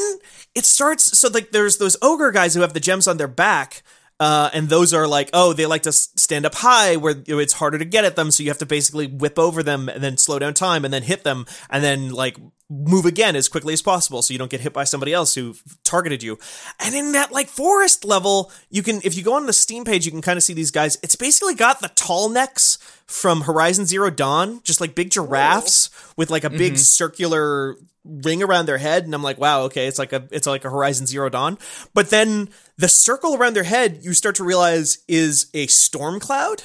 [0.55, 3.83] it starts so like there's those ogre guys who have the gems on their back.
[4.23, 7.77] Uh, and those are like, oh, they like to stand up high where it's harder
[7.77, 8.31] to get at them.
[8.31, 11.03] So you have to basically whip over them and then slow down time and then
[11.03, 12.37] hit them and then like
[12.73, 15.55] move again as quickly as possible so you don't get hit by somebody else who
[15.83, 16.39] targeted you.
[16.79, 20.05] And in that like forest level, you can, if you go on the Steam page,
[20.05, 20.97] you can kind of see these guys.
[21.03, 26.29] It's basically got the tall necks from Horizon Zero Dawn, just like big giraffes with
[26.29, 26.77] like a big mm-hmm.
[26.77, 29.05] circular ring around their head.
[29.05, 31.57] And I'm like wow okay it's like a it's like a Horizon Zero Dawn.
[31.93, 36.63] But then the circle around their head you start to realize is a storm cloud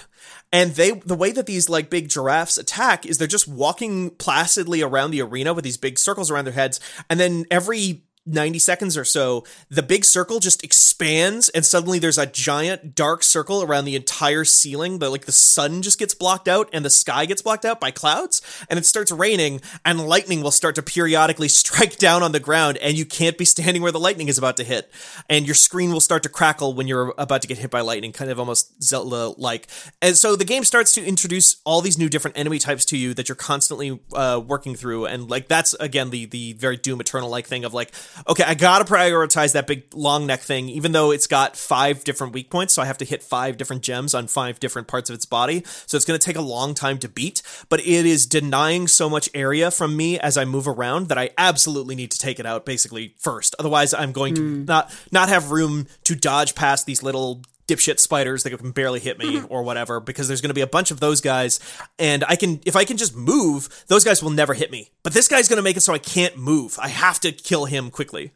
[0.52, 4.82] and they the way that these like big giraffes attack is they're just walking placidly
[4.82, 6.80] around the arena with these big circles around their heads.
[7.10, 12.18] And then every 90 seconds or so, the big circle just expands and suddenly there's
[12.18, 14.98] a giant dark circle around the entire ceiling.
[14.98, 17.90] The like the sun just gets blocked out and the sky gets blocked out by
[17.90, 22.40] clouds and it starts raining and lightning will start to periodically strike down on the
[22.40, 24.90] ground and you can't be standing where the lightning is about to hit.
[25.28, 28.12] And your screen will start to crackle when you're about to get hit by lightning,
[28.12, 29.66] kind of almost Zelda like.
[30.02, 33.14] And so the game starts to introduce all these new different enemy types to you
[33.14, 35.06] that you're constantly uh, working through.
[35.06, 37.92] And like that's again the the very Doom Eternal like thing of like,
[38.26, 42.32] okay, I gotta prioritize that big long neck thing, even though it's got five different
[42.32, 45.14] weak points, so I have to hit five different gems on five different parts of
[45.14, 45.62] its body.
[45.86, 49.28] So it's gonna take a long time to beat, but it is denying so much
[49.34, 52.64] area from me as I move around that I absolutely need to take it out
[52.64, 53.54] basically first.
[53.58, 54.64] Otherwise, I'm going to hmm.
[54.64, 59.18] not not have room to dodge past these little dipshit spiders that can barely hit
[59.18, 61.60] me or whatever because there's going to be a bunch of those guys
[61.98, 65.12] and I can if I can just move those guys will never hit me but
[65.12, 67.90] this guy's going to make it so I can't move I have to kill him
[67.90, 68.32] quickly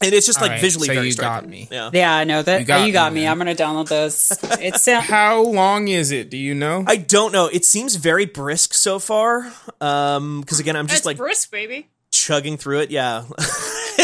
[0.00, 1.42] and it's just All like right, visually so very you striking.
[1.42, 1.68] got me.
[1.70, 2.60] yeah Yeah, I know that.
[2.60, 3.28] You got You got, me, me.
[3.28, 4.32] I'm gonna download those.
[4.60, 6.30] It's uh, How long is it?
[6.30, 6.84] Do you know?
[6.86, 11.06] I don't know it seems very brisk so far um because again I'm just It's
[11.06, 11.88] like brisk, baby.
[12.10, 13.24] chugging through it yeah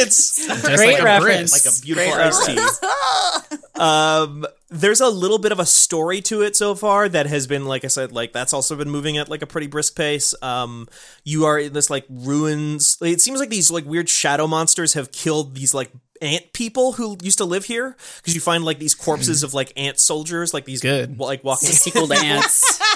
[0.06, 1.50] it's Just great like a reference.
[1.52, 1.66] brisk.
[1.66, 3.58] like a beautiful iced tea.
[3.80, 7.64] um, there's a little bit of a story to it so far that has been,
[7.66, 10.34] like I said, like that's also been moving at like a pretty brisk pace.
[10.42, 10.88] Um,
[11.24, 12.96] you are in this like ruins.
[13.00, 15.90] It seems like these like weird shadow monsters have killed these like
[16.22, 19.72] ant people who used to live here because you find like these corpses of like
[19.76, 21.18] ant soldiers, like these Good.
[21.18, 21.68] like walking.
[21.68, 22.78] the sequel to Antz.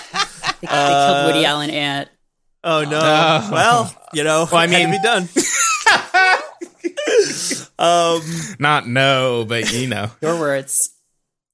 [0.60, 2.08] They, they Uh, killed Woody Allen Ant.
[2.62, 2.98] Oh no.
[3.02, 3.48] Oh.
[3.52, 5.28] Well, you know, Well, I mean- be done.
[7.78, 8.22] Um,
[8.58, 10.10] Not no, but you know.
[10.22, 10.90] Your words.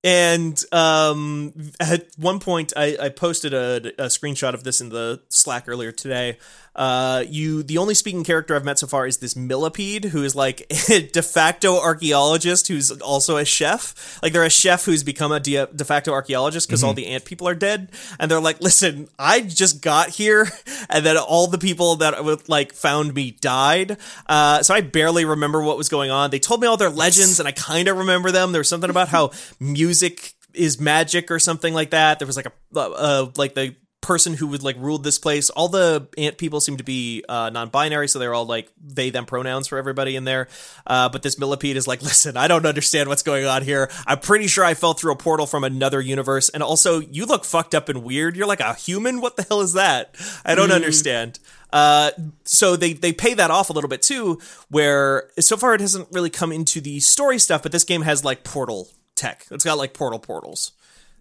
[0.03, 5.23] and um, at one point, I, I posted a, a screenshot of this in the
[5.29, 6.39] Slack earlier today.
[6.81, 10.35] Uh, you, the only speaking character I've met so far is this millipede, who is
[10.35, 14.19] like a de facto archaeologist who's also a chef.
[14.23, 17.27] Like they're a chef who's become a de, de facto archaeologist because all the ant
[17.27, 20.49] people are dead, and they're like, "Listen, I just got here,
[20.89, 23.99] and then all the people that would, like found me died.
[24.27, 26.31] Uh, so I barely remember what was going on.
[26.31, 28.53] They told me all their legends, and I kind of remember them.
[28.53, 32.21] There was something about how music is magic or something like that.
[32.21, 35.51] There was like a uh, uh, like the person who would like ruled this place.
[35.51, 39.27] All the ant people seem to be uh, non-binary, so they're all like they them
[39.27, 40.49] pronouns for everybody in there.
[40.87, 43.91] Uh, but this millipede is like, listen, I don't understand what's going on here.
[44.07, 47.45] I'm pretty sure I fell through a portal from another universe, and also you look
[47.45, 48.37] fucked up and weird.
[48.37, 49.21] You're like a human.
[49.21, 50.15] What the hell is that?
[50.45, 51.39] I don't understand.
[51.73, 52.11] Uh,
[52.45, 54.41] so they they pay that off a little bit too.
[54.69, 58.25] Where so far it hasn't really come into the story stuff, but this game has
[58.25, 59.47] like portal tech.
[59.51, 60.73] It's got like portal portals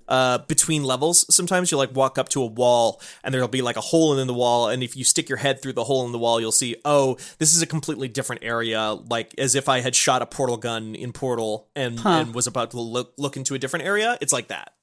[0.10, 1.26] uh, between levels.
[1.34, 4.28] Sometimes you like walk up to a wall and there'll be like a hole in
[4.28, 6.52] the wall, and if you stick your head through the hole in the wall, you'll
[6.52, 10.26] see, oh, this is a completely different area, like as if I had shot a
[10.26, 14.18] portal gun in Portal and and was about to look look into a different area.
[14.20, 14.74] It's like that.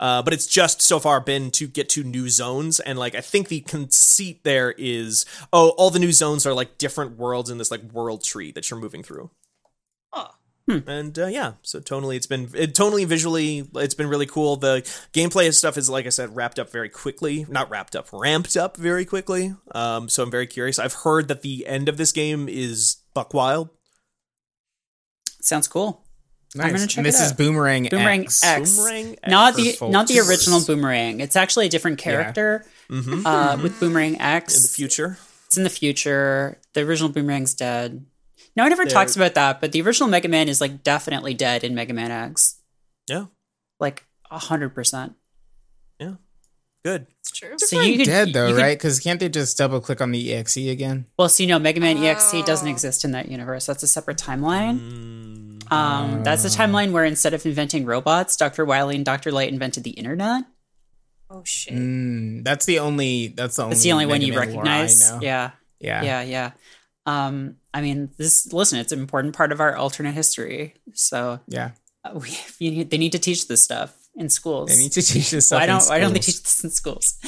[0.00, 3.20] Uh, but it's just so far been to get to new zones, and like I
[3.20, 7.58] think the conceit there is, oh, all the new zones are like different worlds in
[7.58, 9.30] this like world tree that you're moving through
[10.12, 10.28] Oh.
[10.68, 14.80] And uh, yeah so tonally it's been it, tonally visually it's been really cool the
[15.12, 18.76] gameplay stuff is like i said wrapped up very quickly not wrapped up ramped up
[18.76, 22.48] very quickly um so i'm very curious i've heard that the end of this game
[22.48, 23.68] is buck wild
[25.40, 26.04] Sounds cool.
[26.54, 26.72] Nice.
[26.72, 27.38] gonna check and this it is out.
[27.38, 28.44] Boomerang, Boomerang X.
[28.44, 28.76] X.
[28.76, 31.20] Boomerang Not the for not the original Boomerang.
[31.20, 33.22] It's actually a different character Mhm.
[33.24, 34.54] uh, with Boomerang X.
[34.56, 36.58] in the future It's in the future.
[36.74, 38.04] The original Boomerang's dead.
[38.56, 41.34] No one ever There- talks about that, but the original Mega Man is like definitely
[41.34, 42.56] dead in Mega Man X.
[43.08, 43.26] yeah
[43.80, 45.14] Like a hundred percent.
[45.98, 46.14] yeah
[46.84, 47.54] good It's true.
[47.58, 48.78] So you could dead though, you could- right?
[48.78, 51.06] Because can't they just double click on the exe again?
[51.18, 52.70] Well, see, no, Mega Man EXE doesn't Oh.
[52.70, 53.66] exist in that universe.
[53.66, 54.80] That's a separate timeline.
[54.80, 58.64] Mm, Um, that's the timeline where instead of inventing robots, Dr.
[58.64, 59.30] Wily and Dr.
[59.32, 60.44] Light invented the internet.
[61.30, 61.72] Oh shit.
[61.74, 63.28] Mm, that's the only.
[63.28, 63.74] That's the only.
[63.74, 65.10] That's the only one you Man recognize.
[65.22, 66.50] Yeah, yeah, yeah, yeah.
[67.06, 68.52] Um, I mean, this.
[68.52, 70.74] Listen, it's an important part of our alternate history.
[70.92, 71.70] So yeah.
[72.04, 74.70] uh, we, you they need to teach this stuff in schools.
[74.70, 75.60] They need to teach this stuff.
[75.60, 77.18] why don't Why don't they teach this in schools?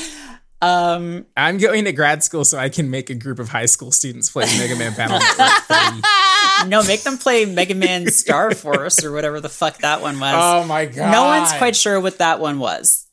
[0.65, 3.93] Um, I'm going to grad school so I can make a group of high school
[3.93, 6.69] students play Mega Man Battle Network 3.
[6.71, 10.35] no, make them play Mega Man Star Force or whatever the fuck that one was.
[10.37, 11.13] Oh my god!
[11.13, 13.07] no one's quite sure what that one was.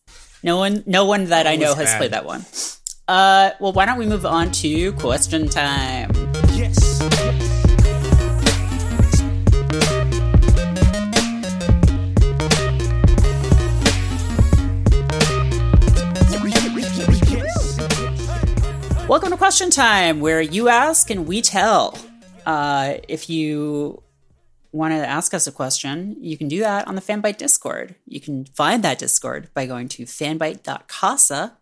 [0.43, 1.97] No one, no one that I know has bad.
[1.97, 2.45] played that one.
[3.07, 6.11] Uh, well, why don't we move on to question time?
[19.12, 21.99] Welcome to question time, where you ask and we tell.
[22.45, 24.01] Uh, if you
[24.72, 27.95] want to ask us a question, you can do that on the Fanbyte Discord.
[28.05, 31.57] You can find that Discord by going to fanbyte.casa.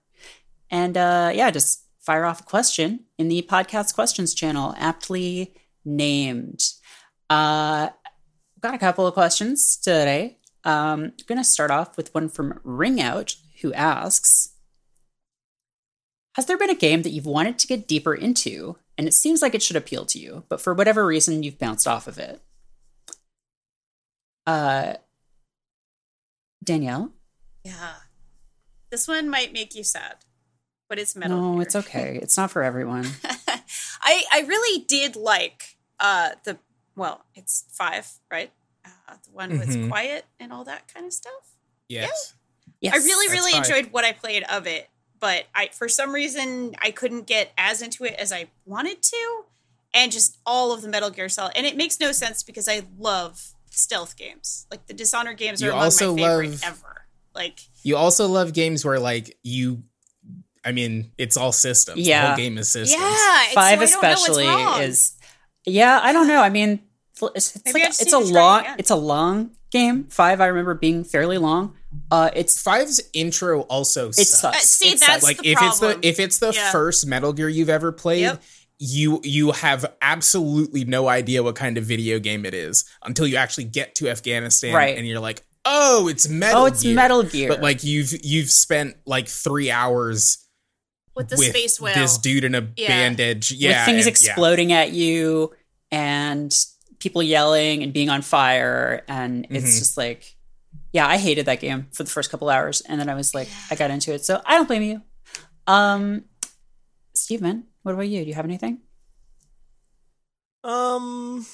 [0.70, 6.74] And uh, yeah, just fire off a question in the podcast questions channel, aptly named.
[7.32, 7.90] Uh,
[8.62, 10.38] got a couple of questions today.
[10.66, 14.50] Um, I'm going to start off with one from Ringout, who asks
[16.36, 19.42] Has there been a game that you've wanted to get deeper into, and it seems
[19.42, 22.42] like it should appeal to you, but for whatever reason, you've bounced off of it?
[24.46, 24.94] Uh,
[26.64, 27.12] Danielle?
[27.64, 27.94] Yeah.
[28.92, 30.16] This one might make you sad,
[30.88, 31.62] but it's Metal No, Gear.
[31.64, 32.20] it's okay.
[32.22, 33.06] It's not for everyone.
[34.02, 36.58] I I really did like uh the
[36.96, 38.52] well, it's five, right?
[38.86, 39.90] Uh, the one with Mhm.
[39.90, 41.56] quiet and all that kind of stuff.
[41.88, 42.34] Yes.
[42.82, 42.94] Yes.
[42.94, 43.66] I really That's really five.
[43.66, 44.90] enjoyed what I played of it,
[45.20, 49.44] but I for some reason I couldn't get as into it as I wanted to,
[49.94, 52.84] and just all of the Metal Gear Solid, and it makes no sense because I
[52.98, 54.66] love stealth games.
[54.72, 57.02] Like the Dishonored games are You among also my favorite love- ever.
[57.36, 59.84] Like You also love games where like you.
[60.66, 61.98] I mean, it's all systems.
[61.98, 62.28] The Yeah.
[62.28, 63.02] whole game is systems.
[63.02, 65.12] yeah, Five so I don't know what's especially is
[65.66, 66.80] yeah i don't know i mean
[67.36, 70.48] it's, it's like it's a to try it long it's a long game five i
[70.48, 71.76] remember being fairly long
[72.12, 74.40] uh it's Five's intro also it sucks.
[74.42, 75.24] sucks Uh, see, It that's sucks.
[75.24, 76.72] like the if it's the if it's the Yeah.
[76.72, 78.44] first Metal Gear you've ever played, Yep.
[78.80, 83.38] you you have absolutely no idea what kind of video game it is until you
[83.38, 84.98] actually get to Afghanistan Right.
[84.98, 88.52] and you're like, "Oh, it's Metal oh it's Gear." metal gear But like you've you've
[88.52, 90.38] spent like 3 hours
[91.16, 91.96] with the with space whale.
[91.96, 92.88] this dude in a Yeah.
[92.88, 93.52] bandage.
[93.52, 94.10] Yeah, with things and- yeah.
[94.32, 95.52] exploding at you
[95.92, 96.56] and
[97.00, 99.80] people yelling and being on fire and it's Mhm.
[99.80, 100.36] just like
[100.92, 103.50] yeah i hated that game for the first couple hours and then i was like
[103.72, 104.26] i got into it.
[104.26, 105.02] So i don't blame you.
[105.68, 106.26] Um
[107.14, 108.22] steven what about you?
[108.22, 108.82] Do you have anything?
[110.64, 111.46] Um,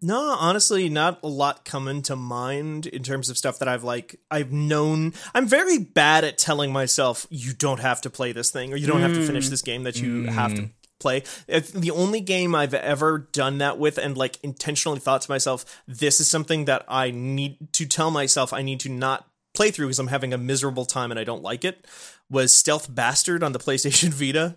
[0.00, 4.18] no, honestly, not a lot coming to mind in terms of stuff that I've like
[4.30, 5.12] I've known.
[5.34, 8.86] I'm very bad at telling myself you don't have to play this thing or you
[8.86, 10.70] don't have to finish this game that you have to
[11.04, 11.22] play.
[11.46, 15.64] It's the only game I've ever done that with and like intentionally thought to myself,
[15.86, 19.86] this is something that I need to tell myself I need to not play through
[19.86, 21.86] because I'm having a miserable time and I don't like it.
[22.30, 24.56] Was Stealth Bastard on the PlayStation Vita?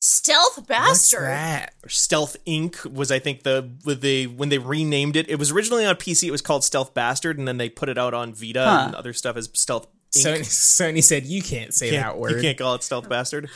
[0.00, 1.22] Stealth What's bastard.
[1.24, 1.74] that?
[1.84, 2.84] or Stealth Inc.
[2.92, 5.28] was I think the with the when they renamed it.
[5.28, 6.28] It was originally on PC.
[6.28, 8.82] It was called Stealth Bastard, and then they put it out on Vita Huh.
[8.86, 9.90] and other stuff as Stealth Inc.
[10.14, 12.32] Sony, Sony said you can't say Can't- that word.
[12.36, 13.48] You can't call it Stealth Bastard.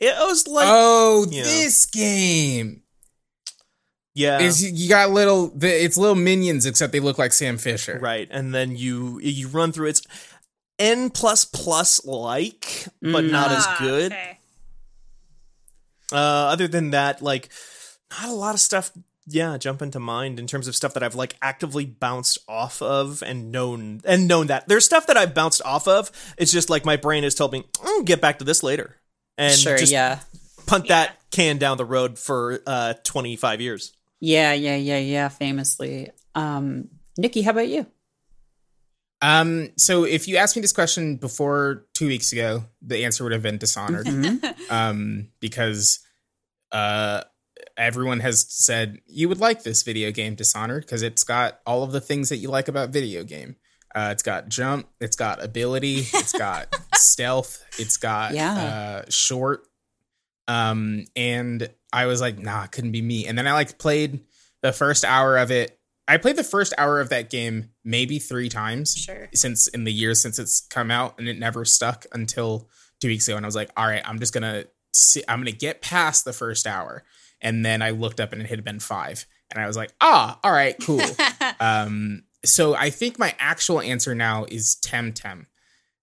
[0.00, 1.44] It was like oh, you know.
[1.44, 2.82] this game.
[4.14, 4.40] yeah.
[4.40, 7.98] Is you got little it's little minions except they look like Sam Fisher.
[8.00, 10.02] Right, and then you you run through it's
[10.78, 14.12] N plus plus like, but not as Ah, good.
[14.12, 14.38] okay.
[16.12, 17.48] Uh, other than that, like
[18.10, 18.90] not a lot of stuff.
[19.30, 23.22] Yeah, jump into mind in terms of stuff that I've like actively bounced off of
[23.22, 26.10] and known and known that there's stuff that I've bounced off of.
[26.38, 28.96] It's just like my brain has told me, "I'll get back to this later,"
[29.36, 30.20] and sure just yeah
[30.66, 33.92] punt that can down the road for uh 25 years.
[34.20, 37.86] yeah yeah yeah yeah famously um nikki how about you
[39.20, 43.32] Um, so if you asked me this question before two weeks ago, the answer would
[43.32, 44.06] have been Dishonored.
[44.06, 44.70] Mhm.
[44.70, 45.98] um, because
[46.70, 47.24] uh,
[47.78, 51.92] everyone has said you would like this video game Dishonored because it's got all of
[51.92, 53.56] the things that you like about video game.
[53.94, 58.54] Uh, it's got jump, it's got ability, it's got stealth, it's got Yeah.
[58.54, 59.62] uh, short.
[60.46, 63.26] Um, and I was like, nah, it couldn't be me.
[63.26, 64.20] And then I like played
[64.62, 65.78] the first hour of it.
[66.06, 69.28] I played the first hour of that game maybe three times Sure.
[69.34, 72.68] since in the years since it's come out and it never stuck until
[73.00, 75.52] two weeks ago and i was like all right i'm just gonna see i'm gonna
[75.52, 77.04] get past the first hour
[77.40, 79.26] and then i looked up and it had been five.
[79.50, 81.00] And i was like ah all right cool.
[81.60, 85.46] Um so i think my actual answer now is temtem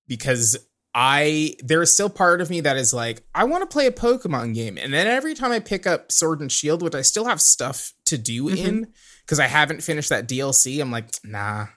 [0.08, 0.58] because
[0.94, 3.92] i there is still part of me that is like i want to play a
[3.92, 4.78] pokemon game.
[4.78, 7.94] And then every time i pick up sword and shield which i still have stuff
[8.06, 8.88] to do in
[9.22, 11.68] because i haven't finished that dlc i'm like nah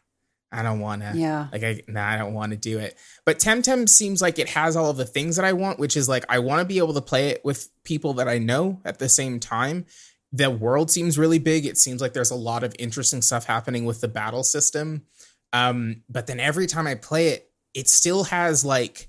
[0.53, 2.97] i don't want to yeah like I nah, I don't want to do it.
[3.27, 6.09] But Temtem seems like it has all of the things that I want, which is
[6.09, 8.99] like I want to be able to play it with people that I know at
[8.99, 9.85] the same time.
[10.33, 11.67] The world seems really big.
[11.67, 15.05] It seems like there's a lot of interesting stuff happening with the battle system.
[15.53, 19.09] Um, but then every time I play it, it still has like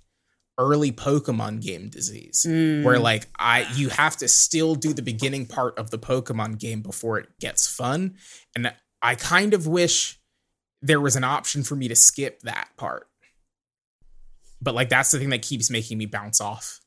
[0.57, 2.83] early Pokemon game disease Mm.
[2.83, 6.81] where like I you have to still do the beginning part of the Pokemon game
[6.81, 8.15] before it gets fun.
[8.55, 10.19] And I kind of wish
[10.81, 13.07] there was an option for me to skip that part.
[14.61, 16.79] But like that's the thing that keeps making me bounce off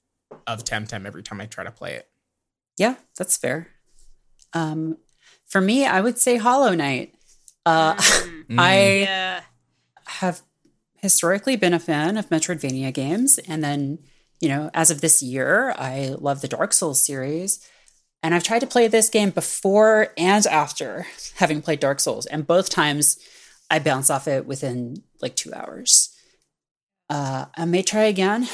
[0.47, 2.09] of Temtem every time I try to play it.
[2.79, 3.69] Yeah, that's fair.
[4.53, 4.97] Um,
[5.47, 7.15] for me, I would say Hollow Knight.
[7.65, 8.43] Uh, Mm.
[8.61, 9.41] I yeah.
[10.07, 10.43] have
[10.97, 13.99] historically been a fan of Metroidvania games, and then
[14.41, 17.67] you know, as of this year, I love the Dark Souls series,
[18.23, 22.47] and I've tried to play this game before and after having played Dark Souls, and
[22.47, 23.19] both times
[23.73, 26.15] I bounce off it within like two hours.
[27.11, 28.47] Uh, I may try again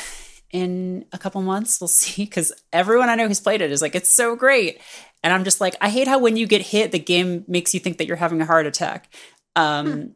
[0.50, 1.80] in a couple months.
[1.80, 4.80] We'll see, because everyone I know who's played it is like, it's so great.
[5.22, 7.80] And I'm just like, I hate how when you get hit, the game makes you
[7.80, 9.12] think that you're having a heart attack.
[9.56, 10.14] Um,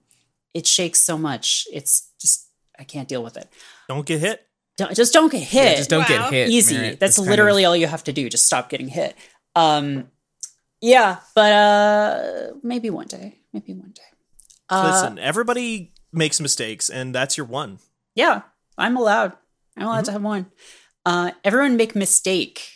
[0.54, 1.66] It shakes so much.
[1.72, 2.46] It's just,
[2.78, 3.48] I can't deal with it.
[3.88, 4.46] Don't get hit.
[4.76, 5.64] Don't, just don't get hit.
[5.64, 6.30] Yeah, just don't Wow.
[6.30, 6.50] get hit.
[6.50, 6.76] Easy.
[6.76, 7.00] Merritt.
[7.00, 8.28] That's It's kind literally of- all you have to do.
[8.28, 9.16] Just stop getting hit.
[9.56, 10.10] Um,
[10.80, 13.40] yeah, but uh, maybe one day.
[13.52, 14.02] Maybe one day.
[14.72, 17.78] Uh, Listen, everybody makes mistakes, and that's your one.
[18.14, 18.42] Yeah,
[18.78, 19.32] I'm allowed.
[19.76, 20.04] I'm allowed Mm-hmm.
[20.06, 20.46] to have one.
[21.04, 22.68] Uh, everyone make mistake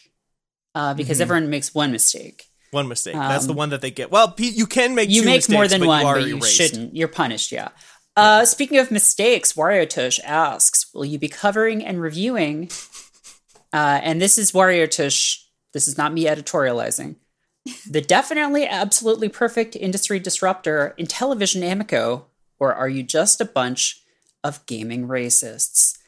[0.75, 1.23] uh, because Mhm.
[1.23, 2.45] everyone makes one mistake.
[2.71, 3.15] One mistake.
[3.15, 4.11] that's the Um, one that they get.
[4.11, 6.55] Well, you can make You two make more than but one, you but you erased.
[6.55, 6.95] shouldn't.
[6.97, 7.51] You're punished.
[7.53, 7.69] Yeah.
[8.17, 12.71] Uh, speaking of mistakes, Wario Tush asks, "Will you be covering and reviewing?"
[13.73, 15.39] Uh, and this is Wario Tush.
[15.73, 17.17] This is not me editorializing.
[17.91, 22.27] The definitely, absolutely perfect industry disruptor Intellivision Amico,
[22.59, 24.03] or are you just a bunch
[24.45, 25.99] of gaming racists?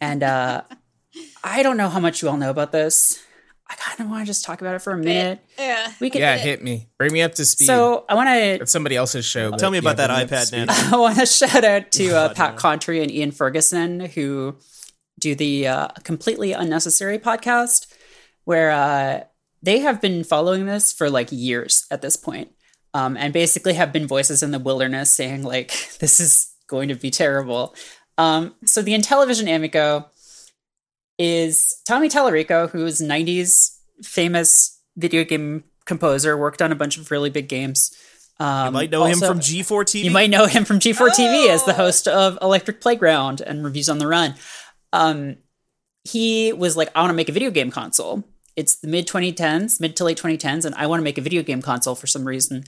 [0.00, 0.62] and uh,
[1.44, 3.22] I don't know how much you all know about this.
[3.68, 5.40] I kind of want to just talk about it for a minute.
[5.58, 5.90] Yeah.
[5.98, 6.20] We could.
[6.20, 6.88] Yeah, hit me.
[6.98, 7.64] Bring me up to speed.
[7.64, 9.52] So I want to it's somebody else's show.
[9.52, 10.66] Tell me about yeah, that bring me up to iPad, speed.
[10.66, 10.68] Nan.
[10.94, 12.60] I want to shout out to uh, God, Pat no.
[12.60, 14.56] Contri and Ian Ferguson, who
[15.18, 17.86] do the uh, completely unnecessary podcast.
[18.44, 19.20] where uh,
[19.64, 22.50] they have been following this for like years at this point,
[22.92, 25.68] um, and basically have been voices in the wilderness saying like
[26.00, 27.74] this is going to be terrible.
[28.18, 30.06] Um, so the Intellivision Amico
[31.18, 37.30] is Tommy Tallarico, who's '90s famous video game composer, worked on a bunch of really
[37.30, 37.92] big games.
[38.40, 40.04] Um, You might know also- him from G4 TV.
[40.04, 43.88] you might know him from G4 TV as the host of Electric Playground and Reviews
[43.88, 44.34] on the Run.
[44.92, 45.36] Um,
[46.02, 48.24] he was like, I want to make a video game console.
[48.56, 51.42] It's the mid 2010s, mid to late 2010s, and I want to make a video
[51.42, 52.64] game console for some reason.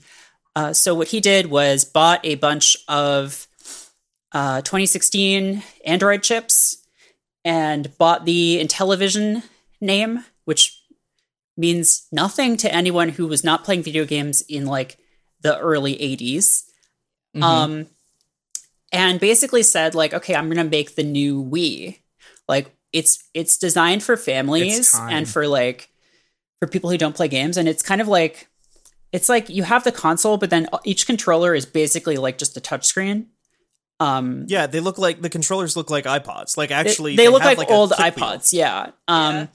[0.55, 3.47] Uh, so what he did was bought a bunch of
[4.31, 6.77] uh, 2016 Android chips
[7.45, 9.43] and bought the Intellivision
[9.79, 10.81] name, which
[11.55, 14.97] means nothing to anyone who was not playing video games in like
[15.41, 16.63] the early 80s.
[17.35, 17.43] Mhm.
[17.43, 17.87] Um,
[18.91, 21.99] and basically said like, okay, I'm gonna make the new Wii.
[22.47, 25.89] Like it's it's designed for families and for like
[26.59, 28.47] for people who don't play games, and it's kind of like
[29.11, 32.61] it's like you have the console, but then each controller is basically like just a
[32.61, 33.27] touchscreen.
[33.99, 36.55] Um, yeah, they look like the controllers look like iPods.
[36.57, 38.11] Like they- actually, they, look have, like, a old wheel.
[38.11, 38.53] iPods.
[38.53, 38.91] Yeah.
[39.07, 39.47] Um, Yeah.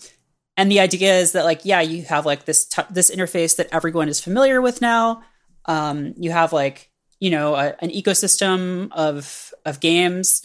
[0.57, 3.69] and the idea is that like yeah, you have like this t- this interface that
[3.73, 5.23] everyone is familiar with now.
[5.67, 10.43] Um, you have like you know a, an ecosystem of of games,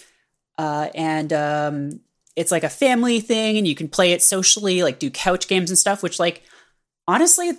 [0.60, 2.00] uh, and um,
[2.38, 5.72] it's like a family thing, and you can play it socially, like do couch games
[5.72, 6.04] and stuff.
[6.04, 6.44] Which like
[7.08, 7.54] honestly,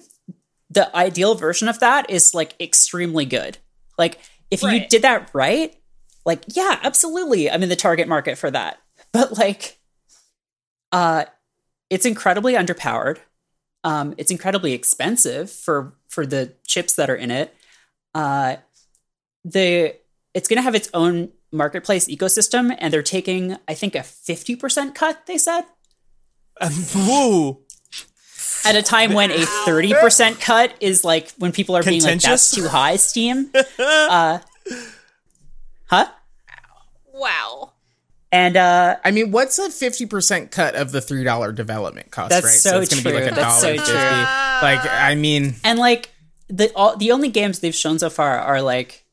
[0.70, 3.58] the ideal version of that is like extremely good.
[3.98, 4.18] Like
[4.52, 5.74] if you did that right,
[6.24, 8.78] like yeah, absolutely, I'm in the target market for that.
[9.10, 9.78] But like,
[10.92, 11.24] uh,
[11.88, 13.16] it's incredibly underpowered.
[13.82, 17.54] Um, it's incredibly expensive for for the chips that are in it.
[18.14, 18.56] Uh,
[19.44, 19.96] the
[20.34, 24.56] it's going to have its own marketplace ecosystem, and they're taking, I think, a fifty
[24.56, 25.26] percent cut.
[25.26, 25.62] They said
[26.94, 27.60] Woo!
[28.64, 32.12] at a time when a thirty percent cut is like when people are being like,
[32.12, 32.50] Contentious?
[32.50, 34.38] "That's too high." Steam, uh,
[35.86, 36.06] huh?
[37.12, 37.72] Wow.
[38.30, 42.30] And uh, I mean, what's a fifty percent cut of the three dollar development cost?
[42.30, 43.32] That's right, so it's gonna be like true.
[43.32, 43.92] a That's dollar so fifty.
[43.92, 44.00] true.
[44.00, 46.10] Like, I mean, and like
[46.48, 49.04] the all the only games they've shown so far are like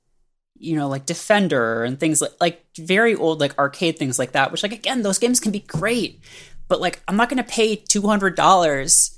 [0.57, 4.51] you know like defender and things like like very old like arcade things like that
[4.51, 6.21] which like again those games can be great
[6.67, 9.15] but like i'm not going to pay $200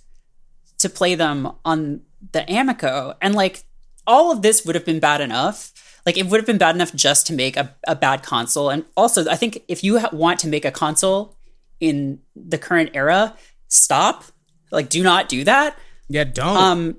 [0.79, 3.15] to play them on the amico.
[3.21, 3.63] And like
[4.05, 5.73] all of this would have been bad enough.
[6.05, 8.69] Like it would have been bad enough just to make a, a bad console.
[8.69, 11.35] And also i think if you ha- want to make a console
[11.79, 13.35] in the current era
[13.67, 14.23] stop.
[14.71, 15.77] Like do not do that.
[16.09, 16.57] Yeah, don't.
[16.57, 16.97] um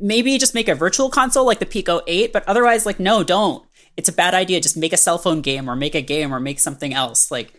[0.00, 3.62] maybe just make a virtual console like the pico 8 but otherwise like no don't
[4.00, 6.40] it's a bad idea just make a cell phone game or make a game or
[6.40, 7.30] make something else.
[7.30, 7.52] Like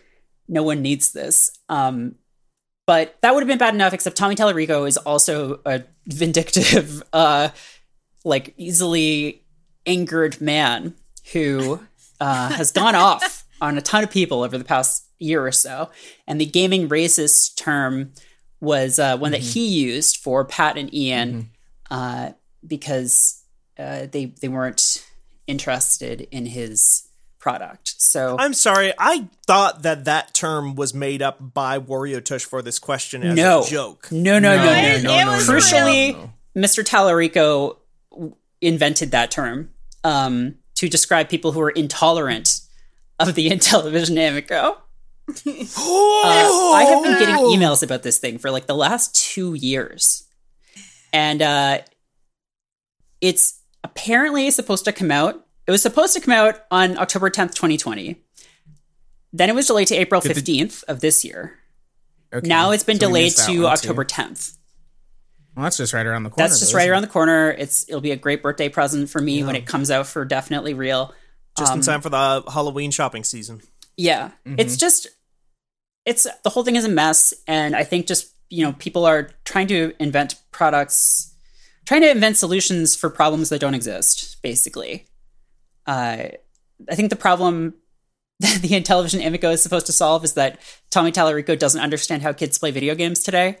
[0.48, 1.50] no one needs this.
[1.68, 2.16] Um
[2.84, 7.48] but that would have been bad enough except tommy tallarico is also a vindictive uh
[8.24, 9.42] like easily
[9.86, 10.94] angered man
[11.32, 11.80] who
[12.20, 15.90] uh, has gone off on a ton of people over the past year or so.
[16.26, 18.12] And the gaming racist term
[18.60, 21.50] was uh, one that he used for Pat and Ian
[21.90, 22.30] uh,
[22.66, 23.42] because
[23.78, 25.04] uh, they they weren't
[25.52, 27.06] interested in his
[27.38, 27.94] product.
[27.98, 28.92] So I'm sorry.
[28.98, 33.36] I thought that that term was made up by Wario Tush for this question as
[33.36, 34.08] no a joke.
[34.10, 35.12] No, no, no, no, It- no.
[35.18, 36.32] it was Crucially, real.
[36.56, 36.82] Mr.
[36.84, 37.76] Tallarico
[38.60, 39.70] invented that term
[40.04, 42.60] um, to describe people who are intolerant
[43.18, 44.78] of the Intellivision Amico.
[45.46, 50.24] Uh, I have been getting emails about this thing for like the last two years,
[51.12, 51.78] and uh,
[53.20, 55.44] it's apparently it's supposed to come out.
[55.66, 58.22] It was supposed to come out on October tenth, twenty twenty.
[59.32, 61.58] Then it was delayed to April Did the- fifteenth of this year.
[62.34, 63.66] Okay, Now it's been so delayed to one, too.
[63.66, 64.56] October tenth.
[65.54, 66.48] Well, that's just right around the corner.
[66.48, 67.50] That's just though, right isn't around the corner.
[67.50, 70.72] It's it'll be a great birthday present for me when it comes out for definitely
[70.74, 71.14] real.
[71.58, 73.60] Just Um, in time for the Halloween shopping season.
[73.98, 74.30] Yeah.
[74.46, 74.54] Mm-hmm.
[74.58, 75.08] It's just
[76.06, 79.30] it's the whole thing is a mess and I think just, you know, people are
[79.44, 81.31] trying to invent products
[81.86, 85.06] trying to invent solutions for problems that don't exist, basically.
[85.86, 86.28] Uh
[86.90, 87.74] I think the problem
[88.40, 90.58] that the Intellivision Amico is supposed to solve is that
[90.90, 93.58] Tommy Tallarico doesn't understand how kids play video games today.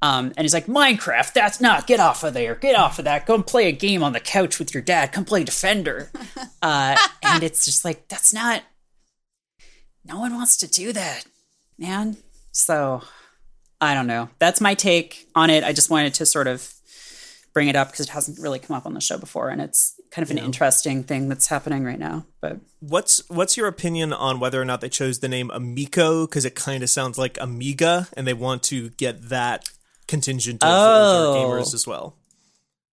[0.00, 3.24] Um, and he's like, Minecraft, that's not, get off of there, get off of that,
[3.24, 6.10] go and play a game on the couch with your dad, come play Defender.
[6.62, 8.62] uh, and it's just like, that's not,
[10.04, 11.24] no one wants to do that,
[11.78, 12.16] man.
[12.50, 13.02] So
[13.80, 14.28] I don't know.
[14.40, 15.62] That's my take on it.
[15.62, 16.72] I just wanted to sort of
[17.52, 19.94] bring it up because it hasn't really come up on the show before, and it's
[20.10, 22.24] kind of an interesting thing that's happening right now.
[22.40, 26.44] But What's what's your opinion on whether or not they chose the name Amico because
[26.44, 29.68] it kind of sounds like Amiga and they want to get that
[30.08, 31.34] contingent of Oh.
[31.36, 32.16] gamers as well.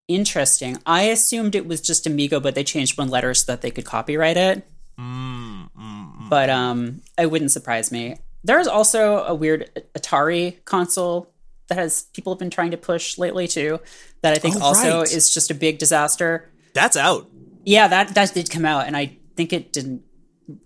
[0.08, 0.76] Interesting.
[0.86, 3.84] I assumed it was just Amigo, but they changed one letter so that they could
[3.84, 4.66] copyright it.
[4.98, 6.28] Mm, mm, mm.
[6.28, 8.16] But um, it wouldn't surprise me.
[8.42, 11.29] There's also a weird Atari console
[11.70, 13.80] that has people have been trying to push lately too.
[14.20, 15.10] That I think Oh, also right.
[15.12, 16.50] is just a big disaster.
[16.74, 17.30] That's out.
[17.64, 20.02] Yeah, that that did come out, and I think it didn't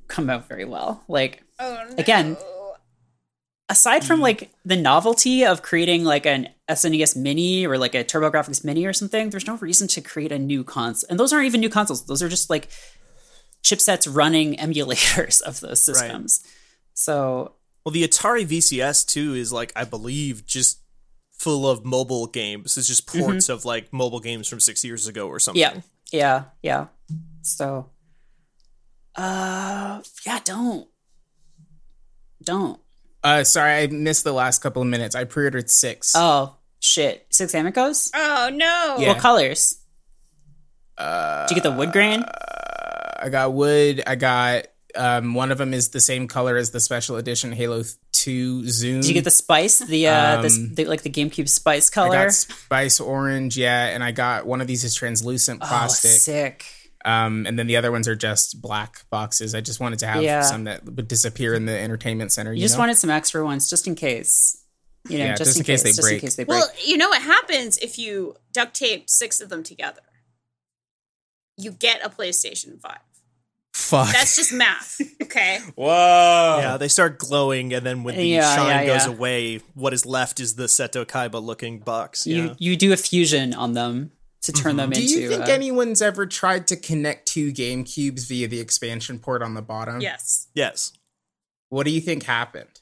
[0.09, 1.05] come out very well.
[1.09, 1.95] Like Oh, no.
[1.99, 2.37] again,
[3.69, 4.07] aside Mm.
[4.07, 8.85] from like the novelty of creating like an SNES Mini or like a TurboGrafx Mini
[8.87, 11.07] or something, there's no reason to create a new console.
[11.11, 12.69] And those aren't even new consoles; those are just like
[13.63, 16.45] chipsets running emulators of those systems.
[16.95, 17.53] So
[17.85, 20.81] Well, the Atari VCS too is like I believe just
[21.39, 22.77] full of mobile games.
[22.77, 25.61] It's just ports of like mobile games from six years ago or something.
[25.61, 25.81] yeah,
[26.13, 26.87] yeah, yeah.
[27.43, 27.91] So,
[29.17, 30.89] uh, yeah, don't,
[32.43, 32.81] don't.
[33.23, 35.15] Uh, sorry, I missed the last couple of minutes.
[35.15, 36.13] I pre-ordered six.
[36.17, 38.11] Oh shit, six amicos.
[38.15, 38.97] Oh no.
[38.99, 39.09] Yeah.
[39.09, 39.79] What colors?
[40.97, 42.23] Uh, Did you get the wood grain?
[42.23, 44.03] I got wood.
[44.07, 44.67] I got
[44.97, 47.83] um, one of them is the same color as the special edition Halo
[48.13, 49.01] Two Zoom.
[49.01, 49.79] Did you get the spice?
[49.81, 52.09] The uh, this Um, the, like the GameCube spice color.
[52.09, 52.25] I color.
[52.27, 56.11] got spice orange, yeah, and I got one of these is translucent oh, plastic.
[56.21, 56.65] sick.
[57.05, 59.55] Um, and then the other ones are just black boxes.
[59.55, 60.41] I just wanted to have Yeah.
[60.41, 62.51] some that would disappear in the entertainment center.
[62.53, 62.81] You, You just know?
[62.81, 64.63] wanted some extra ones just in case.
[65.11, 66.15] You know, Yeah, just, in case, they just break.
[66.15, 66.59] in case they break.
[66.61, 70.01] Well, you know what happens if you duct tape six of them together?
[71.59, 72.97] You get a PlayStation 5.
[73.75, 74.11] Fuck.
[74.13, 75.59] That's just math, okay?
[75.75, 76.59] Whoa.
[76.61, 79.13] Yeah, they start glowing, and then when the Yeah, shine yeah, goes yeah.
[79.13, 82.27] away, what is left is the Seto Kaiba looking box.
[82.27, 82.55] you Yeah.
[82.59, 84.13] you do a fusion on them
[84.43, 85.15] to turn them Do into.
[85.15, 89.19] Do you think uh, anyone's ever tried to connect two Game Cubes via the expansion
[89.19, 90.01] port on the bottom?
[90.01, 90.49] Yes.
[90.55, 90.93] yes.
[91.71, 92.81] What do you think happened?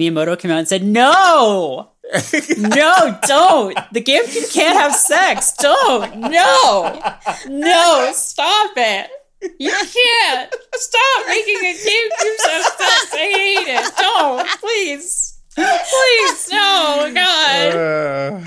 [0.00, 1.90] Miyamoto came out and said, "No,
[2.56, 3.76] no, don't.
[3.92, 5.52] The GameCube can't have sex.
[5.58, 6.16] Don't.
[6.20, 7.12] No,
[7.48, 8.10] no.
[8.14, 9.10] Stop it.
[9.58, 10.54] You can't.
[10.74, 12.76] Stop making a GameCube sex.
[12.78, 13.96] I hate it.
[13.96, 14.48] Don't.
[14.60, 16.48] Please, please.
[16.52, 17.74] No, God.
[17.74, 18.40] Uh,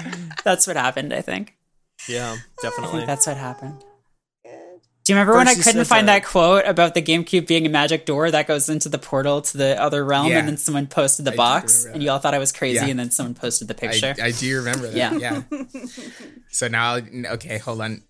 [0.44, 1.14] That's what happened.
[1.14, 1.56] I think.
[2.08, 3.06] Yeah, I think definitely.
[3.06, 3.84] that's what happened.
[5.04, 7.70] Do you remember when I couldn't find that- that quote about the GameCube being a
[7.70, 10.40] magic door that goes into the portal to the other realm, Yeah.
[10.40, 12.88] and then someone posted the do box, and you all thought I was crazy, Yeah.
[12.88, 14.16] and then someone posted the picture.
[14.18, 14.96] I, I do remember that.
[14.96, 15.42] Yeah.
[15.52, 15.64] Yeah.
[16.52, 17.00] so now,
[17.34, 18.02] okay, hold on.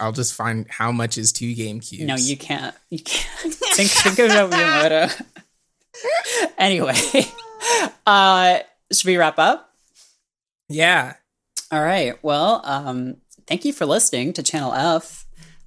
[0.00, 2.04] I'll just find how much is two Game Cubes.
[2.04, 2.74] no, you can't.
[2.90, 3.54] You can't.
[3.74, 5.22] think, think about Miyamoto.
[6.58, 6.96] anyway,
[8.04, 8.58] uh,
[8.92, 9.72] should we wrap up?
[10.68, 11.14] Yeah.
[11.70, 12.14] All right.
[12.24, 15.21] Well, um, thank you for listening to Channel F.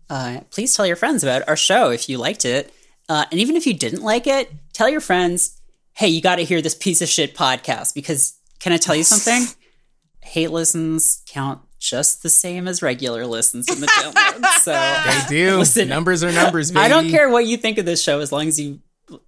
[0.09, 2.73] Uh, please tell your friends about our show if you liked it.
[3.09, 5.59] Uh, and even if you didn't like it, tell your friends,
[5.93, 9.03] hey, you got to hear this piece of shit podcast because can I tell you
[9.03, 9.45] something?
[10.21, 14.43] Hate listens count just the same as regular listens in the download.
[14.61, 14.71] So
[15.05, 15.57] They do.
[15.59, 16.83] Listen, numbers are numbers, baby.
[16.83, 18.79] I don't care what you think of this show as long as you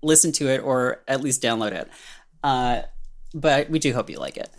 [0.01, 1.87] listen to it or at least download it.
[2.43, 2.81] Uh,
[3.33, 4.49] but we do hope you like it.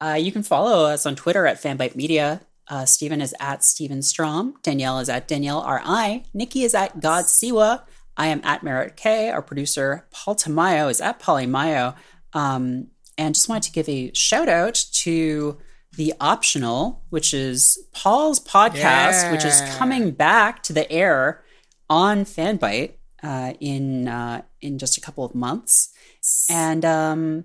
[0.00, 2.40] Uh, you can follow us on Twitter at Fanbyte Media.
[2.68, 4.54] Uh, Steven is at Steven Strom.
[4.62, 6.24] Danielle is at Danielle R.I.
[6.32, 7.82] Nikki is at God Siwa.
[8.16, 9.30] I am at Merritt K.
[9.30, 11.94] Our producer, Paul Tamayo, is at Polly Mayo.
[12.32, 12.88] Um,
[13.18, 15.58] and just wanted to give a shout out to
[15.96, 21.44] The Optional, which is Paul's podcast, which is coming back to the air
[21.90, 22.92] on Fanbyte
[23.22, 25.90] uh, in uh, in just a couple of months.
[26.48, 27.44] And um,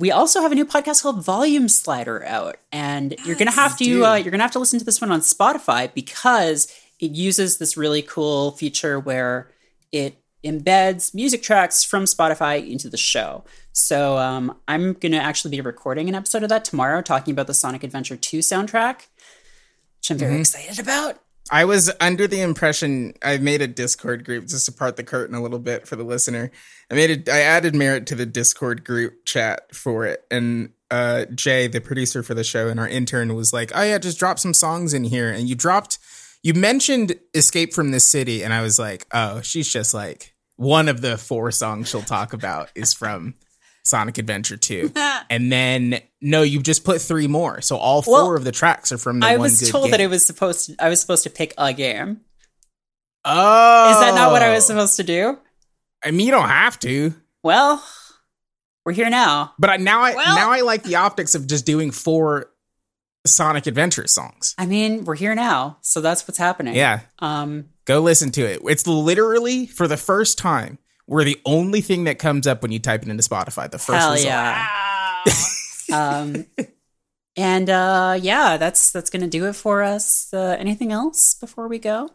[0.00, 4.04] we also have a new podcast called Volume Slider out, and you're gonna have to
[4.04, 7.76] uh, you're gonna have to listen to this one on Spotify because it uses this
[7.76, 9.50] really cool feature where
[9.92, 13.44] it embeds music tracks from Spotify into the show.
[13.72, 17.54] So um, I'm gonna actually be recording an episode of that tomorrow, talking about the
[17.54, 19.06] Sonic Adventure 2 soundtrack,
[19.98, 21.18] which I'm very excited about.
[21.50, 25.34] I was under the impression I made a Discord group just to part the curtain
[25.34, 26.52] a little bit for the listener.
[26.90, 27.28] I made it.
[27.28, 32.22] I added Merritt to the Discord group chat for it, and uh, Jay, the producer
[32.22, 35.04] for the show, and our intern was like, "Oh yeah, just drop some songs in
[35.04, 35.98] here." And you dropped,
[36.42, 40.88] you mentioned "Escape from the City," and I was like, "Oh, she's just like one
[40.88, 43.34] of the four songs she'll talk about is from."
[43.82, 44.92] Sonic Adventure 2.
[45.30, 47.60] and then no, you just put three more.
[47.60, 49.90] So all four Well, of the tracks are from the I was told game.
[49.92, 50.76] that it was supposed to.
[50.84, 52.20] I was supposed to pick a game.
[53.24, 55.38] Oh, Is that not what I was supposed to do?
[56.04, 57.84] I mean, you don't have to, Well,
[58.86, 59.52] we're here now.
[59.58, 62.50] but I, now I Well- now I like the optics of just doing four
[63.26, 64.54] Sonic Adventure songs.
[64.56, 66.74] I mean, we're here now, so that's what's happening.
[66.74, 67.66] Yeah, Um.
[67.84, 68.62] go listen to it.
[68.64, 70.78] It's literally for the first time
[71.10, 73.68] we're the only thing that comes up when you type it into Spotify.
[73.68, 74.32] The first Hell result.
[74.32, 74.66] yeah.
[75.92, 76.46] Um,
[77.36, 80.32] and uh, yeah, that's that's gonna do it for us.
[80.32, 82.10] Uh, anything else before we go?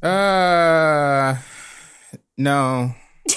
[0.00, 1.38] Uh,
[2.38, 2.94] no.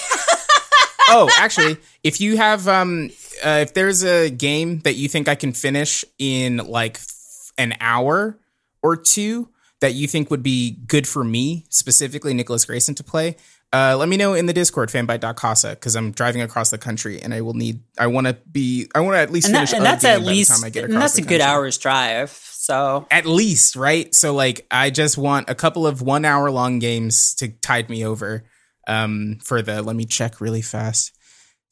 [1.08, 3.10] oh, actually, if you have um,
[3.44, 7.74] uh, if there's a game that you think I can finish in like f- an
[7.80, 8.38] hour
[8.80, 9.48] or two
[9.84, 13.36] that you think would be good for me, specifically Nicholas Grayson to play,
[13.70, 17.34] uh, let me know in the Discord, fanbyte.casa, because I'm driving across the country and
[17.34, 19.76] I will need, I want to be, I want to at least And, finish that,
[19.76, 21.22] and a that's game at by the least time I get and across that's the
[21.22, 22.30] a good hour's drive.
[22.30, 24.14] So At least, right?
[24.14, 28.06] So, like, I just want a couple of one hour long games to tide me
[28.06, 28.44] over
[28.88, 31.12] um, for the, let me check really fast,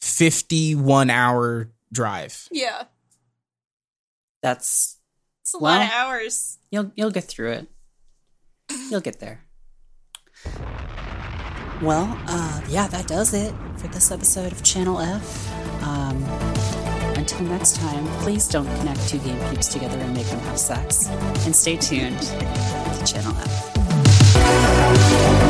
[0.02, 2.46] 51 hour drive.
[2.50, 2.82] Yeah.
[4.42, 4.98] that's
[5.42, 6.58] It's a Well- lot of hours.
[6.70, 7.68] you'll you'll get through it.
[8.90, 9.44] You'll get there.
[11.82, 15.52] Well, uh, yeah, that does it for this episode of Channel F.
[15.82, 16.22] Um,
[17.16, 21.08] until next time, please don't connect two game peeps together and make them have sex.
[21.44, 25.41] And stay tuned to Channel F.